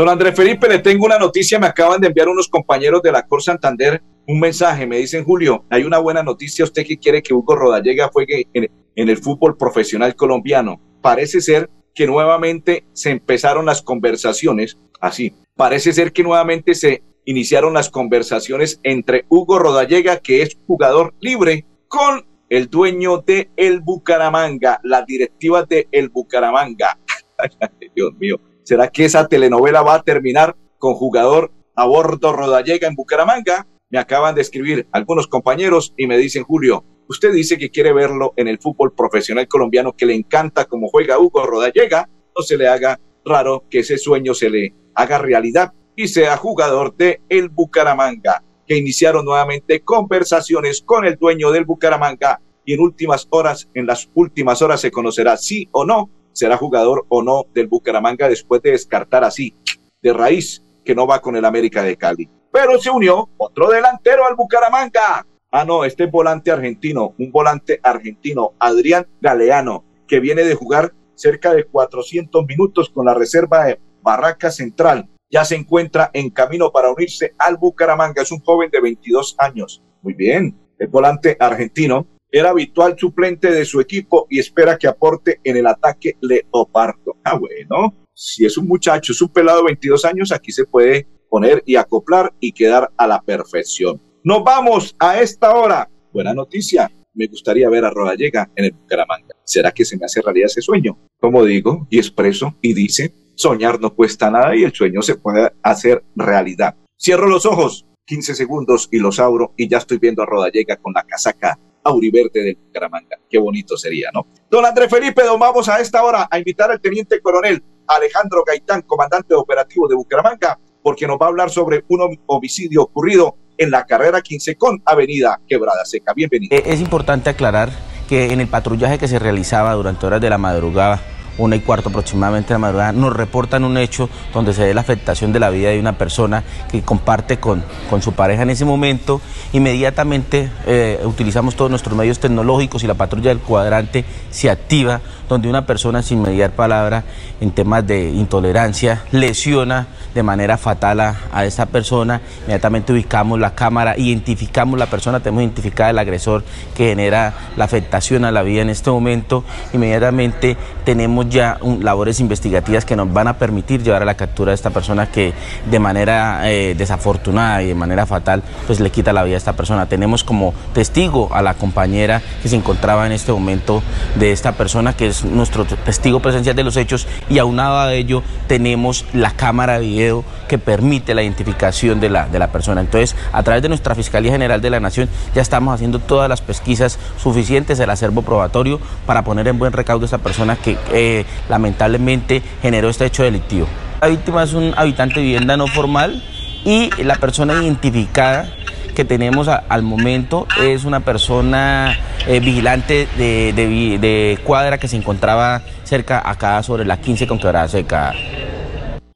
Don 0.00 0.08
Andrés 0.08 0.34
Felipe, 0.34 0.66
le 0.66 0.78
tengo 0.78 1.04
una 1.04 1.18
noticia. 1.18 1.58
Me 1.58 1.66
acaban 1.66 2.00
de 2.00 2.06
enviar 2.06 2.26
unos 2.26 2.48
compañeros 2.48 3.02
de 3.02 3.12
la 3.12 3.26
Cor 3.26 3.42
Santander 3.42 4.02
un 4.26 4.40
mensaje. 4.40 4.86
Me 4.86 4.96
dicen, 4.96 5.24
Julio, 5.24 5.66
hay 5.68 5.84
una 5.84 5.98
buena 5.98 6.22
noticia. 6.22 6.64
Usted 6.64 6.86
que 6.86 6.96
quiere 6.96 7.22
que 7.22 7.34
Hugo 7.34 7.54
Rodallega 7.54 8.08
juegue 8.10 8.46
en, 8.54 8.70
en 8.96 9.08
el 9.10 9.18
fútbol 9.18 9.58
profesional 9.58 10.14
colombiano. 10.14 10.80
Parece 11.02 11.42
ser 11.42 11.68
que 11.94 12.06
nuevamente 12.06 12.86
se 12.94 13.10
empezaron 13.10 13.66
las 13.66 13.82
conversaciones. 13.82 14.78
Así, 15.02 15.34
parece 15.54 15.92
ser 15.92 16.14
que 16.14 16.22
nuevamente 16.22 16.74
se 16.74 17.02
iniciaron 17.26 17.74
las 17.74 17.90
conversaciones 17.90 18.80
entre 18.82 19.26
Hugo 19.28 19.58
Rodallega, 19.58 20.20
que 20.20 20.40
es 20.40 20.56
jugador 20.66 21.12
libre, 21.20 21.66
con 21.88 22.24
el 22.48 22.70
dueño 22.70 23.18
de 23.18 23.50
El 23.54 23.80
Bucaramanga, 23.82 24.80
la 24.82 25.02
directiva 25.02 25.64
de 25.64 25.88
El 25.92 26.08
Bucaramanga. 26.08 26.98
Dios 27.94 28.14
mío, 28.18 28.40
¿será 28.70 28.86
que 28.86 29.04
esa 29.04 29.26
telenovela 29.26 29.82
va 29.82 29.94
a 29.94 30.02
terminar 30.04 30.54
con 30.78 30.94
jugador 30.94 31.50
a 31.74 31.86
bordo 31.86 32.32
Rodallega 32.32 32.86
en 32.86 32.94
Bucaramanga? 32.94 33.66
Me 33.88 33.98
acaban 33.98 34.36
de 34.36 34.42
escribir 34.42 34.86
algunos 34.92 35.26
compañeros 35.26 35.92
y 35.96 36.06
me 36.06 36.16
dicen, 36.16 36.44
Julio, 36.44 36.84
usted 37.08 37.32
dice 37.32 37.58
que 37.58 37.70
quiere 37.70 37.92
verlo 37.92 38.32
en 38.36 38.46
el 38.46 38.60
fútbol 38.60 38.94
profesional 38.94 39.48
colombiano, 39.48 39.96
que 39.96 40.06
le 40.06 40.14
encanta 40.14 40.66
cómo 40.66 40.86
juega 40.86 41.18
Hugo 41.18 41.44
Rodallega, 41.46 42.08
no 42.36 42.42
se 42.44 42.56
le 42.56 42.68
haga 42.68 43.00
raro 43.24 43.64
que 43.68 43.80
ese 43.80 43.98
sueño 43.98 44.34
se 44.34 44.48
le 44.48 44.72
haga 44.94 45.18
realidad 45.18 45.72
y 45.96 46.06
sea 46.06 46.36
jugador 46.36 46.96
de 46.96 47.22
el 47.28 47.48
Bucaramanga, 47.48 48.44
que 48.68 48.76
iniciaron 48.76 49.24
nuevamente 49.24 49.80
conversaciones 49.80 50.80
con 50.80 51.04
el 51.06 51.16
dueño 51.16 51.50
del 51.50 51.64
Bucaramanga 51.64 52.40
y 52.64 52.74
en 52.74 52.80
últimas 52.82 53.26
horas, 53.30 53.68
en 53.74 53.86
las 53.86 54.08
últimas 54.14 54.62
horas 54.62 54.80
se 54.80 54.92
conocerá 54.92 55.36
si 55.36 55.68
o 55.72 55.84
no 55.84 56.08
será 56.32 56.56
jugador 56.56 57.04
o 57.08 57.22
no 57.22 57.44
del 57.54 57.68
Bucaramanga 57.68 58.28
después 58.28 58.62
de 58.62 58.72
descartar 58.72 59.24
así 59.24 59.54
de 60.02 60.12
raíz 60.12 60.62
que 60.84 60.94
no 60.94 61.06
va 61.06 61.20
con 61.20 61.36
el 61.36 61.44
América 61.44 61.82
de 61.82 61.96
Cali. 61.96 62.28
Pero 62.52 62.78
se 62.80 62.90
unió 62.90 63.28
otro 63.36 63.70
delantero 63.70 64.26
al 64.26 64.34
Bucaramanga. 64.34 65.26
Ah, 65.52 65.64
no, 65.64 65.84
este 65.84 66.04
es 66.04 66.10
volante 66.10 66.50
argentino, 66.50 67.14
un 67.18 67.32
volante 67.32 67.80
argentino, 67.82 68.52
Adrián 68.58 69.06
Galeano, 69.20 69.84
que 70.06 70.20
viene 70.20 70.44
de 70.44 70.54
jugar 70.54 70.94
cerca 71.14 71.52
de 71.52 71.64
400 71.64 72.46
minutos 72.46 72.88
con 72.90 73.06
la 73.06 73.14
reserva 73.14 73.64
de 73.64 73.80
Barraca 74.00 74.50
Central. 74.50 75.08
Ya 75.28 75.44
se 75.44 75.56
encuentra 75.56 76.10
en 76.12 76.30
camino 76.30 76.72
para 76.72 76.90
unirse 76.90 77.34
al 77.38 77.56
Bucaramanga. 77.56 78.22
Es 78.22 78.32
un 78.32 78.40
joven 78.40 78.70
de 78.70 78.80
22 78.80 79.36
años. 79.38 79.82
Muy 80.02 80.14
bien, 80.14 80.58
el 80.78 80.88
volante 80.88 81.36
argentino 81.38 82.06
era 82.30 82.50
habitual 82.50 82.96
suplente 82.98 83.50
de 83.50 83.64
su 83.64 83.80
equipo 83.80 84.26
y 84.30 84.38
espera 84.38 84.78
que 84.78 84.86
aporte 84.86 85.40
en 85.42 85.56
el 85.56 85.66
ataque 85.66 86.16
Leopardo. 86.20 87.16
Ah, 87.24 87.36
bueno, 87.36 87.94
si 88.14 88.44
es 88.44 88.56
un 88.56 88.68
muchacho, 88.68 89.12
es 89.12 89.20
un 89.20 89.28
pelado 89.28 89.58
de 89.58 89.64
22 89.64 90.04
años, 90.04 90.32
aquí 90.32 90.52
se 90.52 90.64
puede 90.64 91.06
poner 91.28 91.62
y 91.66 91.76
acoplar 91.76 92.32
y 92.40 92.52
quedar 92.52 92.90
a 92.96 93.06
la 93.06 93.20
perfección. 93.20 94.00
Nos 94.22 94.44
vamos 94.44 94.94
a 94.98 95.20
esta 95.20 95.54
hora. 95.54 95.88
Buena 96.12 96.34
noticia. 96.34 96.90
Me 97.14 97.26
gustaría 97.26 97.68
ver 97.68 97.84
a 97.84 97.90
Rodallega 97.90 98.50
en 98.54 98.66
el 98.66 98.72
Bucaramanga. 98.72 99.34
¿Será 99.44 99.72
que 99.72 99.84
se 99.84 99.96
me 99.96 100.04
hace 100.04 100.22
realidad 100.22 100.46
ese 100.46 100.62
sueño? 100.62 100.98
Como 101.18 101.44
digo 101.44 101.86
y 101.90 101.98
expreso 101.98 102.54
y 102.60 102.72
dice, 102.74 103.12
soñar 103.34 103.80
no 103.80 103.94
cuesta 103.94 104.30
nada 104.30 104.54
y 104.54 104.62
el 104.62 104.72
sueño 104.72 105.02
se 105.02 105.16
puede 105.16 105.50
hacer 105.62 106.04
realidad. 106.14 106.76
Cierro 107.00 107.28
los 107.28 107.46
ojos, 107.46 107.86
15 108.06 108.34
segundos 108.34 108.88
y 108.92 108.98
los 108.98 109.18
abro 109.18 109.54
y 109.56 109.68
ya 109.68 109.78
estoy 109.78 109.98
viendo 109.98 110.22
a 110.22 110.26
Rodallega 110.26 110.76
con 110.76 110.92
la 110.92 111.04
casaca 111.04 111.58
auriverde 111.84 112.42
del 112.42 112.56
Bucaramanga. 112.56 113.16
Qué 113.28 113.38
bonito 113.38 113.76
sería, 113.76 114.10
¿no? 114.12 114.26
Don 114.50 114.64
Andrés 114.64 114.90
Felipe, 114.90 115.22
vamos 115.38 115.68
a 115.68 115.80
esta 115.80 116.02
hora 116.04 116.28
a 116.30 116.38
invitar 116.38 116.70
al 116.70 116.80
teniente 116.80 117.20
coronel 117.20 117.62
Alejandro 117.86 118.44
Gaitán, 118.46 118.82
comandante 118.82 119.34
operativo 119.34 119.88
de 119.88 119.94
Bucaramanga, 119.94 120.58
porque 120.82 121.06
nos 121.06 121.18
va 121.18 121.26
a 121.26 121.28
hablar 121.28 121.50
sobre 121.50 121.84
un 121.88 122.18
homicidio 122.26 122.82
ocurrido 122.82 123.36
en 123.58 123.70
la 123.70 123.84
carrera 123.84 124.22
15 124.22 124.56
con 124.56 124.80
Avenida 124.84 125.40
Quebrada 125.46 125.84
Seca. 125.84 126.14
Bienvenido. 126.14 126.56
Eh, 126.56 126.62
Es 126.66 126.80
importante 126.80 127.30
aclarar 127.30 127.70
que 128.08 128.32
en 128.32 128.40
el 128.40 128.48
patrullaje 128.48 128.98
que 128.98 129.06
se 129.08 129.18
realizaba 129.18 129.74
durante 129.74 130.06
horas 130.06 130.20
de 130.20 130.30
la 130.30 130.38
madrugada, 130.38 131.00
una 131.40 131.56
y 131.56 131.60
cuarto 131.60 131.88
aproximadamente 131.88 132.48
de 132.48 132.54
la 132.54 132.58
madrugada, 132.58 132.92
nos 132.92 133.14
reportan 133.14 133.64
un 133.64 133.78
hecho 133.78 134.08
donde 134.32 134.52
se 134.52 134.64
ve 134.64 134.74
la 134.74 134.82
afectación 134.82 135.32
de 135.32 135.40
la 135.40 135.50
vida 135.50 135.70
de 135.70 135.80
una 135.80 135.98
persona 135.98 136.44
que 136.70 136.82
comparte 136.82 137.38
con, 137.38 137.64
con 137.88 138.02
su 138.02 138.12
pareja 138.12 138.42
en 138.42 138.50
ese 138.50 138.64
momento. 138.64 139.20
Inmediatamente 139.52 140.50
eh, 140.66 141.00
utilizamos 141.04 141.56
todos 141.56 141.70
nuestros 141.70 141.96
medios 141.96 142.20
tecnológicos 142.20 142.84
y 142.84 142.86
la 142.86 142.94
patrulla 142.94 143.30
del 143.30 143.40
cuadrante 143.40 144.04
se 144.30 144.50
activa, 144.50 145.00
donde 145.28 145.48
una 145.48 145.64
persona 145.64 146.02
sin 146.02 146.22
mediar 146.22 146.50
palabra 146.52 147.04
en 147.40 147.52
temas 147.52 147.86
de 147.86 148.10
intolerancia 148.10 149.04
lesiona 149.12 149.86
de 150.12 150.24
manera 150.24 150.58
fatal 150.58 151.00
a, 151.00 151.16
a 151.32 151.44
esta 151.44 151.66
persona. 151.66 152.20
Inmediatamente 152.42 152.92
ubicamos 152.92 153.38
la 153.38 153.54
cámara, 153.54 153.96
identificamos 153.96 154.78
la 154.78 154.86
persona, 154.86 155.20
tenemos 155.20 155.42
identificada 155.42 155.90
el 155.90 155.98
agresor 155.98 156.42
que 156.74 156.88
genera 156.88 157.32
la 157.56 157.64
afectación 157.64 158.24
a 158.24 158.32
la 158.32 158.42
vida 158.42 158.62
en 158.62 158.70
este 158.70 158.90
momento. 158.90 159.44
Inmediatamente 159.72 160.56
tenemos 160.84 161.29
ya 161.30 161.58
labores 161.80 162.20
investigativas 162.20 162.84
que 162.84 162.96
nos 162.96 163.10
van 163.12 163.28
a 163.28 163.38
permitir 163.38 163.82
llevar 163.82 164.02
a 164.02 164.04
la 164.04 164.16
captura 164.16 164.50
de 164.50 164.56
esta 164.56 164.70
persona 164.70 165.06
que 165.06 165.32
de 165.70 165.78
manera 165.78 166.50
eh, 166.50 166.74
desafortunada 166.76 167.62
y 167.62 167.68
de 167.68 167.74
manera 167.74 168.04
fatal 168.04 168.42
pues 168.66 168.80
le 168.80 168.90
quita 168.90 169.12
la 169.12 169.22
vida 169.22 169.36
a 169.36 169.38
esta 169.38 169.54
persona. 169.54 169.86
Tenemos 169.86 170.24
como 170.24 170.52
testigo 170.74 171.30
a 171.32 171.40
la 171.42 171.54
compañera 171.54 172.20
que 172.42 172.48
se 172.48 172.56
encontraba 172.56 173.06
en 173.06 173.12
este 173.12 173.32
momento 173.32 173.82
de 174.16 174.32
esta 174.32 174.52
persona 174.52 174.94
que 174.94 175.06
es 175.06 175.24
nuestro 175.24 175.64
testigo 175.64 176.20
presencial 176.20 176.56
de 176.56 176.64
los 176.64 176.76
hechos 176.76 177.06
y 177.28 177.38
aunado 177.38 177.78
a 177.78 177.94
ello 177.94 178.22
tenemos 178.46 179.06
la 179.12 179.30
cámara 179.30 179.78
de 179.78 179.86
video 179.86 180.24
que 180.48 180.58
permite 180.58 181.14
la 181.14 181.22
identificación 181.22 182.00
de 182.00 182.10
la, 182.10 182.26
de 182.26 182.38
la 182.38 182.50
persona. 182.50 182.80
Entonces, 182.80 183.14
a 183.32 183.42
través 183.42 183.62
de 183.62 183.68
nuestra 183.68 183.94
Fiscalía 183.94 184.32
General 184.32 184.60
de 184.60 184.70
la 184.70 184.80
Nación 184.80 185.08
ya 185.34 185.42
estamos 185.42 185.74
haciendo 185.74 186.00
todas 186.00 186.28
las 186.28 186.40
pesquisas 186.40 186.98
suficientes, 187.22 187.78
el 187.78 187.90
acervo 187.90 188.22
probatorio 188.22 188.80
para 189.06 189.22
poner 189.22 189.46
en 189.48 189.58
buen 189.58 189.72
recaudo 189.72 190.04
a 190.04 190.06
esta 190.06 190.18
persona 190.18 190.56
que 190.56 190.76
eh, 190.92 191.19
lamentablemente 191.48 192.42
generó 192.62 192.88
este 192.88 193.06
hecho 193.06 193.22
delictivo. 193.22 193.66
La 194.00 194.08
víctima 194.08 194.42
es 194.42 194.54
un 194.54 194.72
habitante 194.76 195.20
de 195.20 195.26
vivienda 195.26 195.56
no 195.56 195.66
formal 195.66 196.22
y 196.64 196.90
la 197.02 197.16
persona 197.16 197.62
identificada 197.62 198.52
que 198.94 199.04
tenemos 199.04 199.48
al 199.48 199.82
momento 199.82 200.46
es 200.62 200.84
una 200.84 201.00
persona 201.00 201.96
eh, 202.26 202.40
vigilante 202.40 203.08
de, 203.16 203.52
de 203.52 204.38
cuadra 204.44 204.78
que 204.78 204.88
se 204.88 204.96
encontraba 204.96 205.62
cerca 205.84 206.28
acá 206.28 206.62
sobre 206.62 206.84
la 206.84 207.00
15 207.00 207.26
con 207.26 207.38
quebrada 207.38 207.68
seca. 207.68 208.12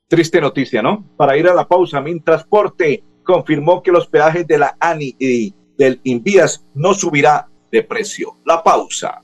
Triste 0.08 0.40
noticia, 0.40 0.82
¿no? 0.82 1.04
Para 1.16 1.36
ir 1.36 1.48
a 1.48 1.54
la 1.54 1.66
pausa, 1.66 2.00
Mintransporte 2.00 3.02
confirmó 3.24 3.82
que 3.82 3.90
los 3.90 4.06
peajes 4.06 4.46
de 4.46 4.58
la 4.58 4.76
ANI 4.78 5.16
y 5.18 5.54
del 5.76 6.00
Invías 6.04 6.64
no 6.74 6.94
subirá 6.94 7.48
de 7.72 7.82
precio. 7.82 8.36
La 8.44 8.62
pausa. 8.62 9.23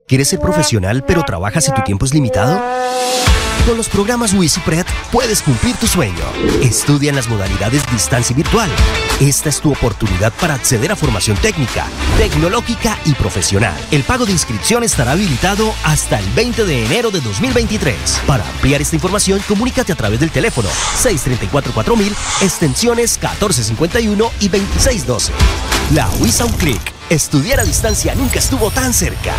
¿Quieres 0.11 0.27
ser 0.27 0.41
profesional 0.41 1.05
pero 1.07 1.23
trabajas 1.23 1.69
y 1.69 1.73
tu 1.73 1.81
tiempo 1.83 2.05
es 2.05 2.13
limitado? 2.13 2.61
Con 3.65 3.77
los 3.77 3.87
programas 3.87 4.33
WisiPred 4.33 4.85
puedes 5.09 5.41
cumplir 5.41 5.77
tu 5.77 5.87
sueño. 5.87 6.25
Estudia 6.61 7.11
en 7.11 7.15
las 7.15 7.29
modalidades 7.29 7.89
distancia 7.89 8.33
y 8.33 8.35
virtual. 8.35 8.69
Esta 9.21 9.47
es 9.47 9.61
tu 9.61 9.71
oportunidad 9.71 10.33
para 10.33 10.55
acceder 10.55 10.91
a 10.91 10.97
formación 10.97 11.37
técnica, 11.37 11.85
tecnológica 12.17 12.97
y 13.05 13.13
profesional. 13.13 13.73
El 13.89 14.03
pago 14.03 14.25
de 14.25 14.33
inscripción 14.33 14.83
estará 14.83 15.13
habilitado 15.13 15.73
hasta 15.85 16.19
el 16.19 16.29
20 16.31 16.65
de 16.65 16.85
enero 16.87 17.09
de 17.09 17.21
2023. 17.21 17.95
Para 18.27 18.45
ampliar 18.45 18.81
esta 18.81 18.97
información, 18.97 19.39
comunícate 19.47 19.93
a 19.93 19.95
través 19.95 20.19
del 20.19 20.31
teléfono 20.31 20.67
634-4000, 21.01 22.09
extensiones 22.41 23.17
1451 23.17 24.29
y 24.41 24.49
2612. 24.49 25.31
La 25.93 26.09
WISA 26.19 26.43
un 26.43 26.53
clic. 26.57 26.81
Estudiar 27.09 27.61
a 27.61 27.63
distancia 27.63 28.13
nunca 28.13 28.39
estuvo 28.39 28.71
tan 28.71 28.93
cerca. 28.93 29.33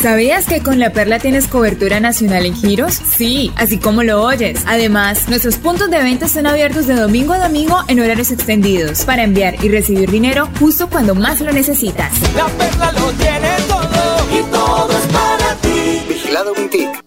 ¿Sabías 0.00 0.46
que 0.46 0.62
con 0.62 0.78
La 0.78 0.92
Perla 0.92 1.18
tienes 1.18 1.48
cobertura 1.48 1.98
nacional 1.98 2.46
en 2.46 2.54
giros? 2.54 2.94
Sí, 2.94 3.50
así 3.56 3.78
como 3.78 4.04
lo 4.04 4.22
oyes. 4.22 4.62
Además, 4.68 5.28
nuestros 5.28 5.56
puntos 5.56 5.90
de 5.90 6.00
venta 6.00 6.26
están 6.26 6.46
abiertos 6.46 6.86
de 6.86 6.94
domingo 6.94 7.32
a 7.32 7.38
domingo 7.38 7.78
en 7.88 7.98
horarios 7.98 8.30
extendidos 8.30 9.04
para 9.04 9.24
enviar 9.24 9.56
y 9.64 9.68
recibir 9.68 10.08
dinero 10.08 10.48
justo 10.60 10.88
cuando 10.88 11.16
más 11.16 11.40
lo 11.40 11.50
necesitas. 11.50 12.12
La 12.36 12.46
perla 12.46 12.92
lo 12.92 13.10
tiene 13.14 13.48
todo 13.66 14.38
y 14.38 14.42
todo 14.52 14.90
es 14.92 15.06
para 15.08 15.54
ti. 15.62 16.00
Vigilado 16.08 16.54
Mintic. 16.54 17.04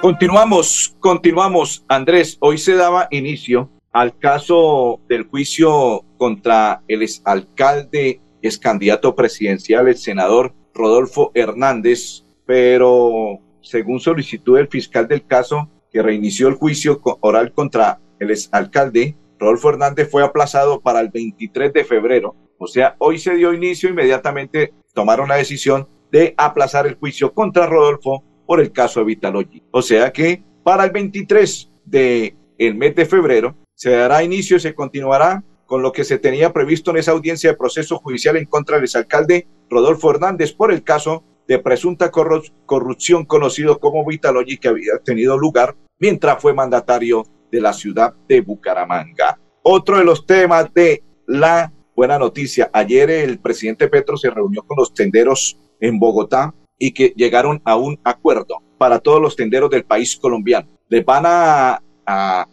Continuamos, 0.00 0.96
continuamos. 0.98 1.84
Andrés, 1.88 2.38
hoy 2.40 2.56
se 2.56 2.74
daba 2.74 3.06
inicio 3.10 3.68
al 3.92 4.16
caso 4.16 4.98
del 5.10 5.24
juicio 5.24 6.04
contra 6.16 6.82
el 6.88 7.02
exalcalde, 7.02 8.22
ex 8.46 8.58
candidato 8.58 9.14
presidencial, 9.14 9.88
el 9.88 9.96
senador 9.96 10.54
Rodolfo 10.74 11.30
Hernández, 11.34 12.24
pero 12.44 13.40
según 13.60 14.00
solicitud 14.00 14.56
del 14.56 14.68
fiscal 14.68 15.08
del 15.08 15.26
caso, 15.26 15.70
que 15.90 16.02
reinició 16.02 16.48
el 16.48 16.54
juicio 16.54 17.00
oral 17.20 17.52
contra 17.52 18.00
el 18.18 18.30
exalcalde, 18.30 19.16
Rodolfo 19.38 19.70
Hernández 19.70 20.10
fue 20.10 20.22
aplazado 20.22 20.80
para 20.80 21.00
el 21.00 21.08
23 21.08 21.72
de 21.72 21.84
febrero. 21.84 22.34
O 22.58 22.66
sea, 22.66 22.96
hoy 22.98 23.18
se 23.18 23.34
dio 23.34 23.52
inicio, 23.52 23.90
inmediatamente 23.90 24.72
tomaron 24.94 25.28
la 25.28 25.36
decisión 25.36 25.88
de 26.10 26.34
aplazar 26.36 26.86
el 26.86 26.94
juicio 26.94 27.34
contra 27.34 27.66
Rodolfo 27.66 28.24
por 28.46 28.60
el 28.60 28.72
caso 28.72 29.00
de 29.00 29.06
Vitalogy. 29.06 29.62
O 29.70 29.82
sea 29.82 30.12
que 30.12 30.42
para 30.62 30.84
el 30.84 30.90
23 30.90 31.70
de 31.84 32.36
el 32.58 32.74
mes 32.74 32.94
de 32.94 33.04
febrero 33.04 33.54
se 33.74 33.90
dará 33.90 34.22
inicio 34.22 34.58
se 34.58 34.74
continuará 34.74 35.44
con 35.66 35.82
lo 35.82 35.92
que 35.92 36.04
se 36.04 36.18
tenía 36.18 36.52
previsto 36.52 36.90
en 36.90 36.98
esa 36.98 37.12
audiencia 37.12 37.50
de 37.50 37.56
proceso 37.56 37.98
judicial 37.98 38.36
en 38.36 38.46
contra 38.46 38.76
del 38.76 38.84
exalcalde 38.84 39.46
Rodolfo 39.68 40.10
Hernández 40.10 40.52
por 40.52 40.72
el 40.72 40.82
caso 40.82 41.24
de 41.48 41.58
presunta 41.58 42.10
corru- 42.10 42.52
corrupción 42.64 43.24
conocido 43.24 43.78
como 43.78 44.04
Vitalogy 44.06 44.58
que 44.58 44.68
había 44.68 44.98
tenido 45.04 45.36
lugar 45.38 45.76
mientras 45.98 46.40
fue 46.40 46.54
mandatario 46.54 47.24
de 47.50 47.60
la 47.60 47.72
ciudad 47.72 48.14
de 48.28 48.40
Bucaramanga. 48.40 49.38
Otro 49.62 49.98
de 49.98 50.04
los 50.04 50.26
temas 50.26 50.72
de 50.74 51.02
la 51.26 51.72
buena 51.94 52.18
noticia. 52.18 52.70
Ayer 52.72 53.10
el 53.10 53.38
presidente 53.38 53.88
Petro 53.88 54.16
se 54.16 54.30
reunió 54.30 54.62
con 54.62 54.76
los 54.76 54.92
tenderos 54.94 55.58
en 55.80 55.98
Bogotá 55.98 56.54
y 56.78 56.92
que 56.92 57.12
llegaron 57.16 57.62
a 57.64 57.76
un 57.76 57.98
acuerdo 58.04 58.58
para 58.78 58.98
todos 58.98 59.20
los 59.20 59.34
tenderos 59.34 59.70
del 59.70 59.84
país 59.84 60.16
colombiano. 60.16 60.68
Les 60.88 61.04
van 61.04 61.24
a 61.26 61.80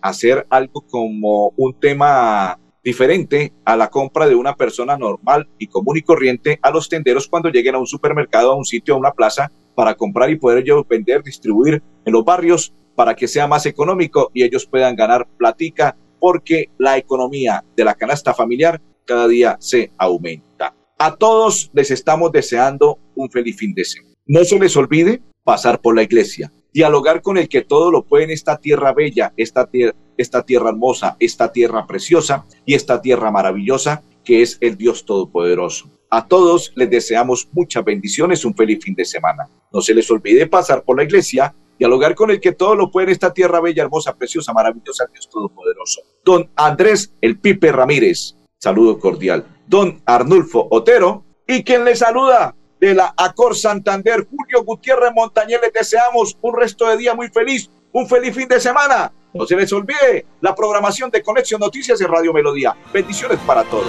hacer 0.02 0.47
algo 0.49 0.82
como 0.82 1.54
un 1.58 1.80
tema 1.80 2.58
diferente 2.84 3.54
a 3.65 3.76
la 3.76 3.89
compra 3.89 4.28
de 4.28 4.36
una 4.36 4.56
persona 4.56 4.98
normal 4.98 5.48
y 5.58 5.67
común 5.67 5.98
y 5.98 6.02
corriente 6.02 6.60
a 6.62 6.72
los 6.72 6.89
tenderos 6.89 7.28
cuando 7.28 7.50
lleguen 7.50 7.76
a 7.76 7.80
un 7.80 7.88
supermercado, 7.88 8.52
a 8.52 8.56
un 8.56 8.65
sitio, 8.65 8.96
a 8.96 8.98
una 8.98 9.12
plaza 9.12 9.52
para 9.76 9.96
comprar 9.96 10.30
y 10.30 10.36
poder 10.36 10.60
ellos 10.60 10.88
vender, 10.88 11.24
distribuir 11.24 11.82
en 12.06 12.13
los 12.13 12.26
barrios 12.26 12.74
para 12.96 13.15
que 13.15 13.28
sea 13.28 13.48
más 13.48 13.65
económico 13.65 14.30
y 14.34 14.43
ellos 14.43 14.65
puedan 14.65 14.96
ganar 14.96 15.28
platica 15.38 15.96
porque 16.19 16.69
la 16.78 16.98
economía 16.98 17.63
de 17.76 17.84
la 17.84 17.96
canasta 17.96 18.34
familiar 18.34 18.82
cada 19.06 19.28
día 19.28 19.58
se 19.60 19.91
aumenta. 19.98 20.74
A 20.98 21.15
todos 21.15 21.72
les 21.74 21.91
estamos 21.91 22.32
deseando 22.32 23.00
un 23.15 23.30
feliz 23.30 23.58
fin 23.58 23.74
de 23.74 23.84
semana. 23.84 24.15
No 24.26 24.43
se 24.46 24.58
les 24.60 24.78
olvide 24.78 25.22
pasar 25.43 25.82
por 25.82 25.96
la 25.96 26.04
iglesia, 26.04 26.54
dialogar 26.73 27.21
con 27.21 27.38
el 27.38 27.47
que 27.47 27.62
todo 27.62 27.91
lo 27.91 28.03
puede 28.03 28.25
en 28.25 28.31
esta 28.31 28.57
tierra 28.57 28.93
bella, 28.93 29.31
esta, 29.38 29.69
tier- 29.69 29.95
esta 30.17 30.43
tierra 30.43 30.69
hermosa, 30.69 31.15
esta 31.19 31.51
tierra 31.51 31.86
preciosa 31.86 32.45
y 32.65 32.73
esta 32.73 33.01
tierra 33.01 33.31
maravillosa 33.31 34.03
que 34.23 34.41
es 34.41 34.57
el 34.62 34.77
Dios 34.77 35.05
Todopoderoso. 35.05 35.89
A 36.09 36.27
todos 36.27 36.71
les 36.75 36.89
deseamos 36.89 37.49
muchas 37.51 37.83
bendiciones, 37.83 38.45
un 38.45 38.55
feliz 38.55 38.83
fin 38.83 38.95
de 38.95 39.05
semana. 39.05 39.47
No 39.71 39.81
se 39.81 39.93
les 39.93 40.09
olvide 40.12 40.47
pasar 40.47 40.83
por 40.83 40.95
la 40.97 41.03
iglesia, 41.03 41.55
dialogar 41.77 42.15
con 42.15 42.29
el 42.31 42.39
que 42.39 42.51
todo 42.51 42.75
lo 42.75 42.91
puede 42.91 43.07
en 43.07 43.12
esta 43.13 43.33
tierra 43.33 43.59
bella, 43.59 43.83
hermosa, 43.83 44.15
preciosa, 44.15 44.53
maravillosa, 44.53 45.05
Dios 45.12 45.29
Todopoderoso. 45.29 46.01
Don 46.23 46.49
Andrés 46.55 47.13
El 47.19 47.39
Pipe 47.39 47.71
Ramírez, 47.71 48.36
saludo 48.59 48.99
cordial. 48.99 49.45
Don 49.67 50.01
Arnulfo 50.05 50.67
Otero 50.71 51.25
y 51.47 51.63
quien 51.63 51.83
le 51.83 51.95
saluda 51.95 52.55
de 52.88 52.93
la 52.93 53.13
Acor 53.15 53.56
Santander, 53.56 54.28
Julio 54.30 54.65
Gutiérrez 54.65 55.13
Montañez, 55.15 55.58
les 55.62 55.72
deseamos 55.72 56.38
un 56.41 56.54
resto 56.54 56.86
de 56.89 56.98
día 56.98 57.15
muy 57.15 57.30
feliz, 57.30 57.69
un 57.93 58.10
feliz 58.10 58.36
fin 58.36 58.46
de 58.50 58.60
semana. 58.60 59.10
No 59.34 59.46
se 59.46 59.56
les 59.56 59.72
olvide 59.72 60.26
la 60.41 60.54
programación 60.54 61.10
de 61.10 61.24
Conexión 61.24 61.62
Noticias 61.62 62.02
y 62.02 62.04
Radio 62.04 62.34
Melodía. 62.34 62.76
Bendiciones 62.93 63.39
para 63.48 63.63
todos. 63.63 63.86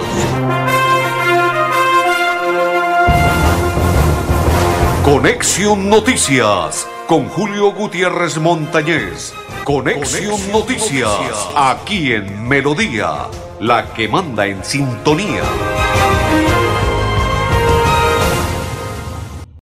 Conexión 5.03 5.89
Noticias 5.89 6.87
con 7.05 7.27
Julio 7.27 7.73
Gutiérrez 7.73 8.37
Montañez. 8.37 9.33
Conexión 9.65 10.39
Noticias 10.53 11.49
aquí 11.53 12.13
en 12.13 12.47
Melodía, 12.47 13.27
la 13.59 13.93
que 13.93 14.07
manda 14.07 14.47
en 14.47 14.63
sintonía. 14.63 15.43